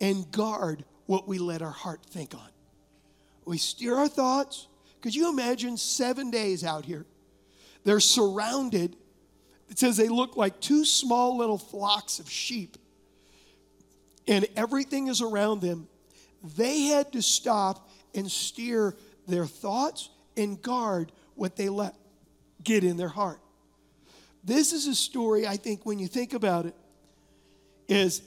and 0.00 0.30
guard 0.32 0.84
what 1.06 1.28
we 1.28 1.38
let 1.38 1.62
our 1.62 1.70
heart 1.70 2.04
think 2.06 2.34
on. 2.34 2.48
We 3.44 3.58
steer 3.58 3.96
our 3.96 4.08
thoughts. 4.08 4.68
Could 5.02 5.14
you 5.14 5.28
imagine 5.28 5.76
seven 5.76 6.30
days 6.30 6.64
out 6.64 6.86
here? 6.86 7.04
They're 7.84 8.00
surrounded. 8.00 8.96
It 9.68 9.78
says 9.78 9.96
they 9.96 10.08
look 10.08 10.36
like 10.36 10.60
two 10.60 10.84
small 10.84 11.36
little 11.36 11.58
flocks 11.58 12.18
of 12.18 12.30
sheep 12.30 12.76
and 14.26 14.46
everything 14.56 15.08
is 15.08 15.20
around 15.20 15.60
them, 15.60 15.88
they 16.56 16.82
had 16.82 17.12
to 17.12 17.22
stop 17.22 17.88
and 18.14 18.30
steer 18.30 18.96
their 19.26 19.46
thoughts 19.46 20.10
and 20.36 20.60
guard 20.60 21.12
what 21.34 21.56
they 21.56 21.68
let 21.68 21.94
get 22.62 22.84
in 22.84 22.96
their 22.96 23.08
heart. 23.08 23.40
This 24.42 24.72
is 24.72 24.86
a 24.86 24.94
story, 24.94 25.46
I 25.46 25.56
think, 25.56 25.84
when 25.84 25.98
you 25.98 26.06
think 26.06 26.34
about 26.34 26.66
it, 26.66 26.74
is 27.88 28.22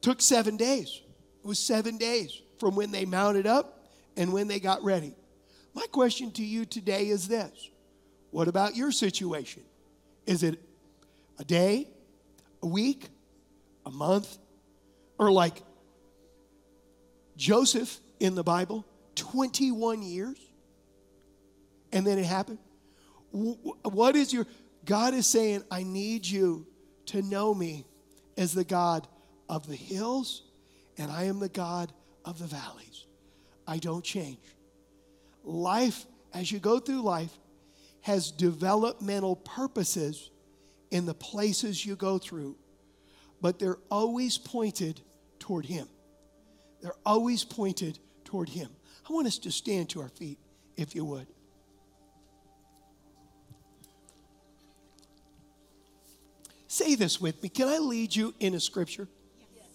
took 0.00 0.20
seven 0.20 0.56
days. 0.56 1.00
It 1.44 1.46
was 1.46 1.58
seven 1.58 1.98
days 1.98 2.40
from 2.58 2.74
when 2.74 2.90
they 2.90 3.04
mounted 3.04 3.46
up 3.46 3.84
and 4.16 4.32
when 4.32 4.48
they 4.48 4.60
got 4.60 4.82
ready. 4.82 5.14
My 5.74 5.86
question 5.92 6.30
to 6.32 6.44
you 6.44 6.64
today 6.64 7.08
is 7.08 7.28
this 7.28 7.70
What 8.30 8.48
about 8.48 8.76
your 8.76 8.92
situation? 8.92 9.62
Is 10.26 10.42
it 10.42 10.60
a 11.38 11.44
day, 11.44 11.88
a 12.62 12.66
week, 12.66 13.08
a 13.84 13.90
month, 13.90 14.38
or 15.18 15.30
like 15.30 15.62
Joseph 17.36 17.98
in 18.18 18.34
the 18.34 18.44
Bible, 18.44 18.84
21 19.14 20.02
years? 20.02 20.38
And 21.92 22.06
then 22.06 22.18
it 22.18 22.26
happened? 22.26 22.58
What 23.30 24.16
is 24.16 24.32
your, 24.32 24.46
God 24.84 25.14
is 25.14 25.26
saying, 25.26 25.62
I 25.70 25.82
need 25.82 26.26
you 26.26 26.66
to 27.06 27.22
know 27.22 27.54
me 27.54 27.84
as 28.36 28.52
the 28.52 28.64
God 28.64 29.06
of 29.48 29.66
the 29.66 29.76
hills, 29.76 30.42
and 30.98 31.10
I 31.10 31.24
am 31.24 31.38
the 31.38 31.48
God 31.48 31.92
of 32.24 32.38
the 32.38 32.46
valleys. 32.46 33.06
I 33.66 33.78
don't 33.78 34.04
change. 34.04 34.38
Life, 35.44 36.06
as 36.34 36.50
you 36.50 36.58
go 36.58 36.78
through 36.78 37.02
life, 37.02 37.32
has 38.06 38.30
developmental 38.30 39.34
purposes 39.34 40.30
in 40.92 41.06
the 41.06 41.14
places 41.14 41.84
you 41.84 41.96
go 41.96 42.18
through, 42.18 42.54
but 43.42 43.58
they're 43.58 43.80
always 43.90 44.38
pointed 44.38 45.00
toward 45.40 45.66
Him. 45.66 45.88
They're 46.80 46.94
always 47.04 47.42
pointed 47.42 47.98
toward 48.24 48.48
Him. 48.48 48.68
I 49.10 49.12
want 49.12 49.26
us 49.26 49.38
to 49.38 49.50
stand 49.50 49.90
to 49.90 50.02
our 50.02 50.08
feet, 50.08 50.38
if 50.76 50.94
you 50.94 51.04
would. 51.04 51.26
Say 56.68 56.94
this 56.94 57.20
with 57.20 57.42
me. 57.42 57.48
Can 57.48 57.66
I 57.66 57.78
lead 57.78 58.14
you 58.14 58.36
in 58.38 58.54
a 58.54 58.60
scripture? 58.60 59.08
Yes. 59.56 59.66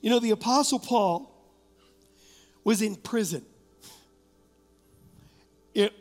You 0.00 0.10
know, 0.10 0.18
the 0.18 0.32
Apostle 0.32 0.80
Paul 0.80 1.32
was 2.64 2.82
in 2.82 2.96
prison. 2.96 3.44
It, 5.72 5.92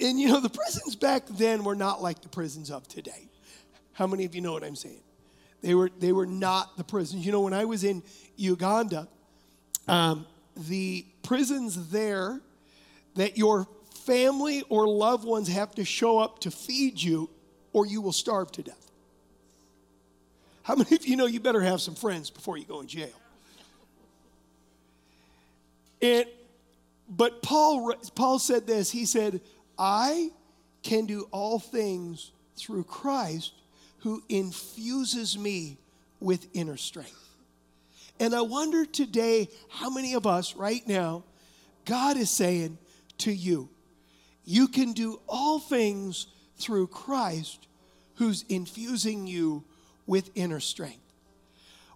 and 0.00 0.20
you 0.20 0.28
know, 0.28 0.40
the 0.40 0.50
prisons 0.50 0.96
back 0.96 1.26
then 1.26 1.64
were 1.64 1.74
not 1.74 2.02
like 2.02 2.22
the 2.22 2.28
prisons 2.28 2.70
of 2.70 2.88
today. 2.88 3.28
How 3.92 4.06
many 4.06 4.24
of 4.24 4.34
you 4.34 4.40
know 4.40 4.52
what 4.52 4.64
I'm 4.64 4.76
saying? 4.76 5.00
They 5.62 5.74
were, 5.74 5.90
they 5.98 6.12
were 6.12 6.26
not 6.26 6.76
the 6.76 6.84
prisons. 6.84 7.26
You 7.26 7.32
know, 7.32 7.42
when 7.42 7.52
I 7.52 7.66
was 7.66 7.84
in 7.84 8.02
Uganda, 8.36 9.08
um, 9.88 10.26
the 10.56 11.04
prisons 11.22 11.90
there 11.90 12.40
that 13.16 13.36
your 13.36 13.68
family 14.06 14.64
or 14.68 14.88
loved 14.88 15.24
ones 15.24 15.48
have 15.48 15.74
to 15.74 15.84
show 15.84 16.18
up 16.18 16.40
to 16.40 16.50
feed 16.50 17.02
you 17.02 17.28
or 17.72 17.86
you 17.86 18.00
will 18.00 18.12
starve 18.12 18.50
to 18.52 18.62
death. 18.62 18.90
How 20.62 20.76
many 20.76 20.96
of 20.96 21.06
you 21.06 21.16
know 21.16 21.26
you 21.26 21.40
better 21.40 21.60
have 21.60 21.80
some 21.80 21.94
friends 21.94 22.30
before 22.30 22.56
you 22.56 22.64
go 22.64 22.80
in 22.80 22.86
jail? 22.86 23.08
And, 26.00 26.24
but 27.08 27.42
Paul, 27.42 27.94
Paul 28.14 28.38
said 28.38 28.66
this 28.66 28.90
he 28.90 29.04
said, 29.04 29.40
I 29.80 30.30
can 30.82 31.06
do 31.06 31.26
all 31.30 31.58
things 31.58 32.32
through 32.54 32.84
Christ 32.84 33.54
who 34.00 34.22
infuses 34.28 35.38
me 35.38 35.78
with 36.20 36.46
inner 36.52 36.76
strength. 36.76 37.16
And 38.20 38.34
I 38.34 38.42
wonder 38.42 38.84
today 38.84 39.48
how 39.70 39.88
many 39.88 40.12
of 40.12 40.26
us 40.26 40.54
right 40.54 40.86
now, 40.86 41.24
God 41.86 42.18
is 42.18 42.28
saying 42.28 42.76
to 43.18 43.32
you, 43.32 43.70
you 44.44 44.68
can 44.68 44.92
do 44.92 45.18
all 45.26 45.58
things 45.58 46.26
through 46.58 46.88
Christ 46.88 47.66
who's 48.16 48.44
infusing 48.50 49.26
you 49.26 49.64
with 50.06 50.30
inner 50.34 50.60
strength. 50.60 50.98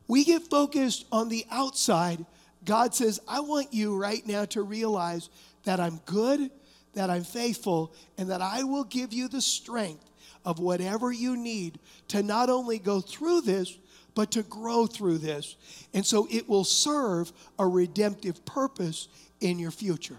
We 0.08 0.24
get 0.24 0.42
focused 0.42 1.04
on 1.12 1.28
the 1.28 1.44
outside. 1.50 2.24
God 2.64 2.94
says, 2.94 3.20
I 3.28 3.40
want 3.40 3.74
you 3.74 3.94
right 3.94 4.26
now 4.26 4.46
to 4.46 4.62
realize 4.62 5.28
that 5.64 5.80
I'm 5.80 6.00
good, 6.06 6.50
that 6.94 7.10
I'm 7.10 7.24
faithful, 7.24 7.92
and 8.18 8.30
that 8.30 8.40
I 8.42 8.62
will 8.62 8.84
give 8.84 9.12
you 9.12 9.28
the 9.28 9.40
strength 9.40 10.04
of 10.44 10.58
whatever 10.58 11.10
you 11.12 11.36
need 11.36 11.78
to 12.08 12.22
not 12.22 12.50
only 12.50 12.78
go 12.78 13.00
through 13.00 13.42
this, 13.42 13.78
but 14.14 14.30
to 14.32 14.42
grow 14.42 14.86
through 14.86 15.18
this. 15.18 15.56
And 15.92 16.04
so 16.04 16.28
it 16.30 16.48
will 16.48 16.64
serve 16.64 17.32
a 17.58 17.66
redemptive 17.66 18.44
purpose 18.44 19.08
in 19.40 19.58
your 19.58 19.70
future. 19.70 20.18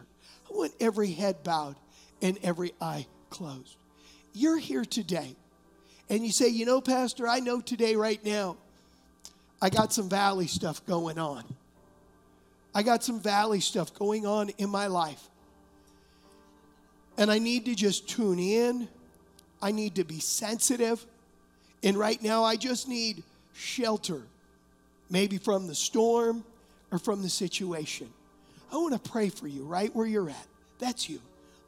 I 0.50 0.54
want 0.54 0.74
every 0.80 1.12
head 1.12 1.44
bowed 1.44 1.76
and 2.22 2.38
every 2.44 2.74
eye 2.82 3.08
closed. 3.30 3.78
You're 4.34 4.58
here 4.58 4.86
today, 4.86 5.36
and 6.10 6.26
you 6.26 6.32
say, 6.32 6.50
You 6.50 6.66
know, 6.66 6.82
Pastor, 6.82 7.28
I 7.28 7.40
know 7.40 7.62
today, 7.62 7.96
right 7.96 8.24
now, 8.26 8.58
I 9.62 9.70
got 9.70 9.94
some 9.94 10.10
valley 10.10 10.48
stuff 10.48 10.86
going 10.86 11.18
on. 11.18 11.44
I 12.74 12.84
got 12.84 13.04
some 13.04 13.22
valley 13.22 13.62
stuff 13.62 13.94
going 13.94 14.26
on 14.26 14.50
in 14.58 14.70
my 14.70 14.88
life. 14.88 15.30
And 17.18 17.32
I 17.32 17.40
need 17.40 17.66
to 17.66 17.76
just 17.76 18.10
tune 18.10 18.40
in 18.40 18.88
I 19.62 19.72
need 19.72 19.96
to 19.96 20.04
be 20.04 20.20
sensitive. 20.20 21.04
And 21.84 21.98
right 21.98 22.22
now, 22.22 22.44
I 22.44 22.56
just 22.56 22.88
need 22.88 23.24
shelter, 23.54 24.22
maybe 25.10 25.40
from 25.40 25.66
the 25.66 25.74
storm 25.74 26.44
or 26.92 27.00
from 27.00 27.22
the 27.22 27.30
situation. 27.30 28.10
I 28.72 28.76
want 28.76 28.94
to 28.94 29.10
pray 29.10 29.30
for 29.30 29.48
you 29.48 29.64
right 29.64 29.94
where 29.96 30.06
you're 30.06 30.30
at. 30.30 30.48
That's 30.78 31.10
you. 31.10 31.20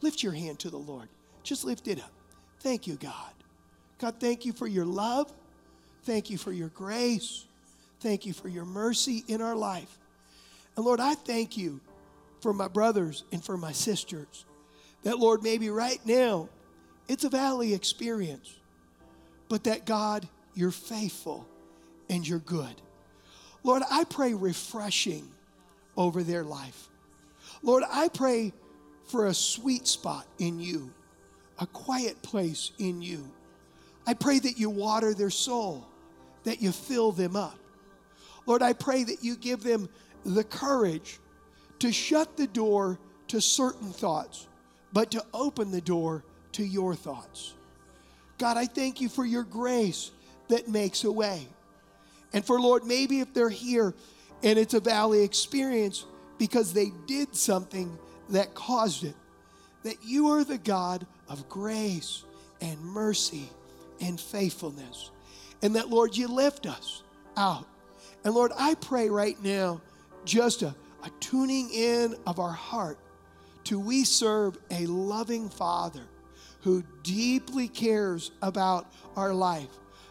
Lift 0.01 0.21
your 0.21 0.33
hand 0.33 0.59
to 0.59 0.69
the 0.69 0.77
Lord. 0.77 1.07
Just 1.43 1.63
lift 1.63 1.87
it 1.87 1.99
up. 1.99 2.11
Thank 2.59 2.87
you, 2.87 2.95
God. 2.95 3.33
God, 3.99 4.15
thank 4.19 4.45
you 4.45 4.53
for 4.53 4.67
your 4.67 4.85
love. 4.85 5.31
Thank 6.03 6.29
you 6.29 6.37
for 6.37 6.51
your 6.51 6.69
grace. 6.69 7.45
Thank 7.99 8.25
you 8.25 8.33
for 8.33 8.47
your 8.47 8.65
mercy 8.65 9.23
in 9.27 9.41
our 9.41 9.55
life. 9.55 9.97
And 10.75 10.85
Lord, 10.85 10.99
I 10.99 11.15
thank 11.15 11.57
you 11.57 11.79
for 12.41 12.53
my 12.53 12.67
brothers 12.67 13.23
and 13.31 13.43
for 13.43 13.57
my 13.57 13.71
sisters. 13.71 14.45
That, 15.03 15.19
Lord, 15.19 15.43
maybe 15.43 15.69
right 15.69 15.99
now 16.05 16.49
it's 17.07 17.23
a 17.23 17.29
valley 17.29 17.73
experience, 17.73 18.53
but 19.49 19.63
that 19.65 19.85
God, 19.85 20.27
you're 20.53 20.71
faithful 20.71 21.47
and 22.09 22.27
you're 22.27 22.39
good. 22.39 22.81
Lord, 23.63 23.83
I 23.89 24.03
pray 24.05 24.33
refreshing 24.33 25.27
over 25.95 26.23
their 26.23 26.43
life. 26.43 26.89
Lord, 27.63 27.83
I 27.89 28.07
pray 28.09 28.53
for 29.07 29.27
a 29.27 29.33
sweet 29.33 29.87
spot 29.87 30.27
in 30.39 30.59
you, 30.59 30.93
a 31.59 31.67
quiet 31.67 32.21
place 32.21 32.71
in 32.77 33.01
you. 33.01 33.29
I 34.05 34.13
pray 34.13 34.39
that 34.39 34.57
you 34.57 34.69
water 34.69 35.13
their 35.13 35.29
soul, 35.29 35.85
that 36.43 36.61
you 36.61 36.71
fill 36.71 37.11
them 37.11 37.35
up. 37.35 37.57
Lord, 38.45 38.61
I 38.61 38.73
pray 38.73 39.03
that 39.03 39.23
you 39.23 39.35
give 39.35 39.63
them 39.63 39.89
the 40.25 40.43
courage 40.43 41.19
to 41.79 41.91
shut 41.91 42.37
the 42.37 42.47
door 42.47 42.99
to 43.27 43.41
certain 43.41 43.91
thoughts, 43.91 44.47
but 44.97 45.11
to 45.11 45.23
open 45.31 45.69
the 45.69 45.79
door 45.79 46.23
to 46.51 46.63
your 46.63 46.95
thoughts. 46.95 47.53
God, 48.39 48.57
I 48.57 48.65
thank 48.65 48.99
you 48.99 49.09
for 49.09 49.23
your 49.23 49.43
grace 49.43 50.09
that 50.47 50.67
makes 50.67 51.03
a 51.03 51.11
way. 51.11 51.47
And 52.33 52.43
for 52.43 52.59
Lord, 52.59 52.83
maybe 52.83 53.19
if 53.19 53.31
they're 53.31 53.47
here 53.47 53.93
and 54.41 54.57
it's 54.57 54.73
a 54.73 54.79
valley 54.79 55.23
experience 55.23 56.03
because 56.39 56.73
they 56.73 56.91
did 57.05 57.35
something 57.35 57.95
that 58.29 58.55
caused 58.55 59.03
it, 59.03 59.13
that 59.83 59.97
you 60.03 60.29
are 60.29 60.43
the 60.43 60.57
God 60.57 61.05
of 61.29 61.47
grace 61.47 62.23
and 62.59 62.81
mercy 62.81 63.51
and 64.01 64.19
faithfulness. 64.19 65.11
And 65.61 65.75
that, 65.75 65.89
Lord, 65.89 66.17
you 66.17 66.27
lift 66.27 66.65
us 66.65 67.03
out. 67.37 67.67
And 68.23 68.33
Lord, 68.33 68.51
I 68.57 68.73
pray 68.73 69.11
right 69.11 69.39
now 69.43 69.79
just 70.25 70.63
a, 70.63 70.73
a 71.03 71.11
tuning 71.19 71.69
in 71.69 72.15
of 72.25 72.39
our 72.39 72.51
heart 72.51 72.97
to 73.67 73.79
we 73.79 74.03
serve 74.03 74.57
a 74.71 74.85
loving 74.85 75.49
Father 75.49 76.03
who 76.61 76.83
deeply 77.03 77.67
cares 77.67 78.31
about 78.41 78.91
our 79.15 79.33
life. 79.33 79.69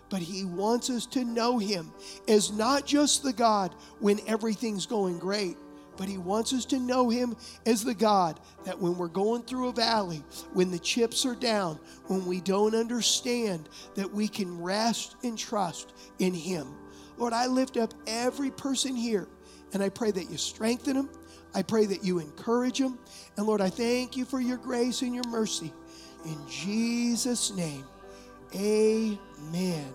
But 0.09 0.21
he 0.21 0.45
wants 0.45 0.90
us 0.90 1.07
to 1.07 1.25
know 1.25 1.59
him 1.59 1.92
as 2.29 2.53
not 2.53 2.87
just 2.87 3.23
the 3.23 3.33
God 3.33 3.75
when 3.99 4.21
everything's 4.27 4.87
going 4.87 5.19
great, 5.19 5.57
but 5.97 6.07
he 6.07 6.19
wants 6.19 6.53
us 6.53 6.66
to 6.66 6.79
know 6.79 7.09
him 7.09 7.35
as 7.64 7.83
the 7.83 7.95
God 7.95 8.38
that 8.64 8.79
when 8.79 8.97
we're 8.97 9.09
going 9.09 9.42
through 9.42 9.69
a 9.69 9.73
valley, 9.73 10.23
when 10.53 10.71
the 10.71 10.79
chips 10.79 11.25
are 11.25 11.35
down, 11.35 11.81
when 12.09 12.27
we 12.27 12.40
don't 12.42 12.75
understand, 12.75 13.69
that 13.95 14.12
we 14.12 14.29
can 14.29 14.62
rest 14.62 15.16
and 15.25 15.37
trust 15.38 15.95
in 16.19 16.35
him. 16.35 16.69
Lord, 17.16 17.33
I 17.33 17.47
lift 17.47 17.79
up 17.79 17.95
every 18.07 18.51
person 18.51 18.95
here 18.95 19.27
and 19.73 19.83
I 19.83 19.88
pray 19.88 20.11
that 20.11 20.31
you 20.31 20.37
strengthen 20.37 20.97
them. 20.97 21.11
I 21.57 21.62
pray 21.62 21.87
that 21.87 22.05
you 22.05 22.19
encourage 22.19 22.79
them. 22.79 22.98
And 23.38 23.46
Lord, 23.46 23.63
I 23.63 23.71
thank 23.71 24.15
you 24.15 24.27
for 24.27 24.40
your 24.40 24.59
grace 24.59 25.00
and 25.00 25.15
your 25.15 25.27
mercy. 25.29 25.73
In 26.27 26.37
Jesus' 26.46 27.50
name, 27.57 27.87
amen. 28.54 29.94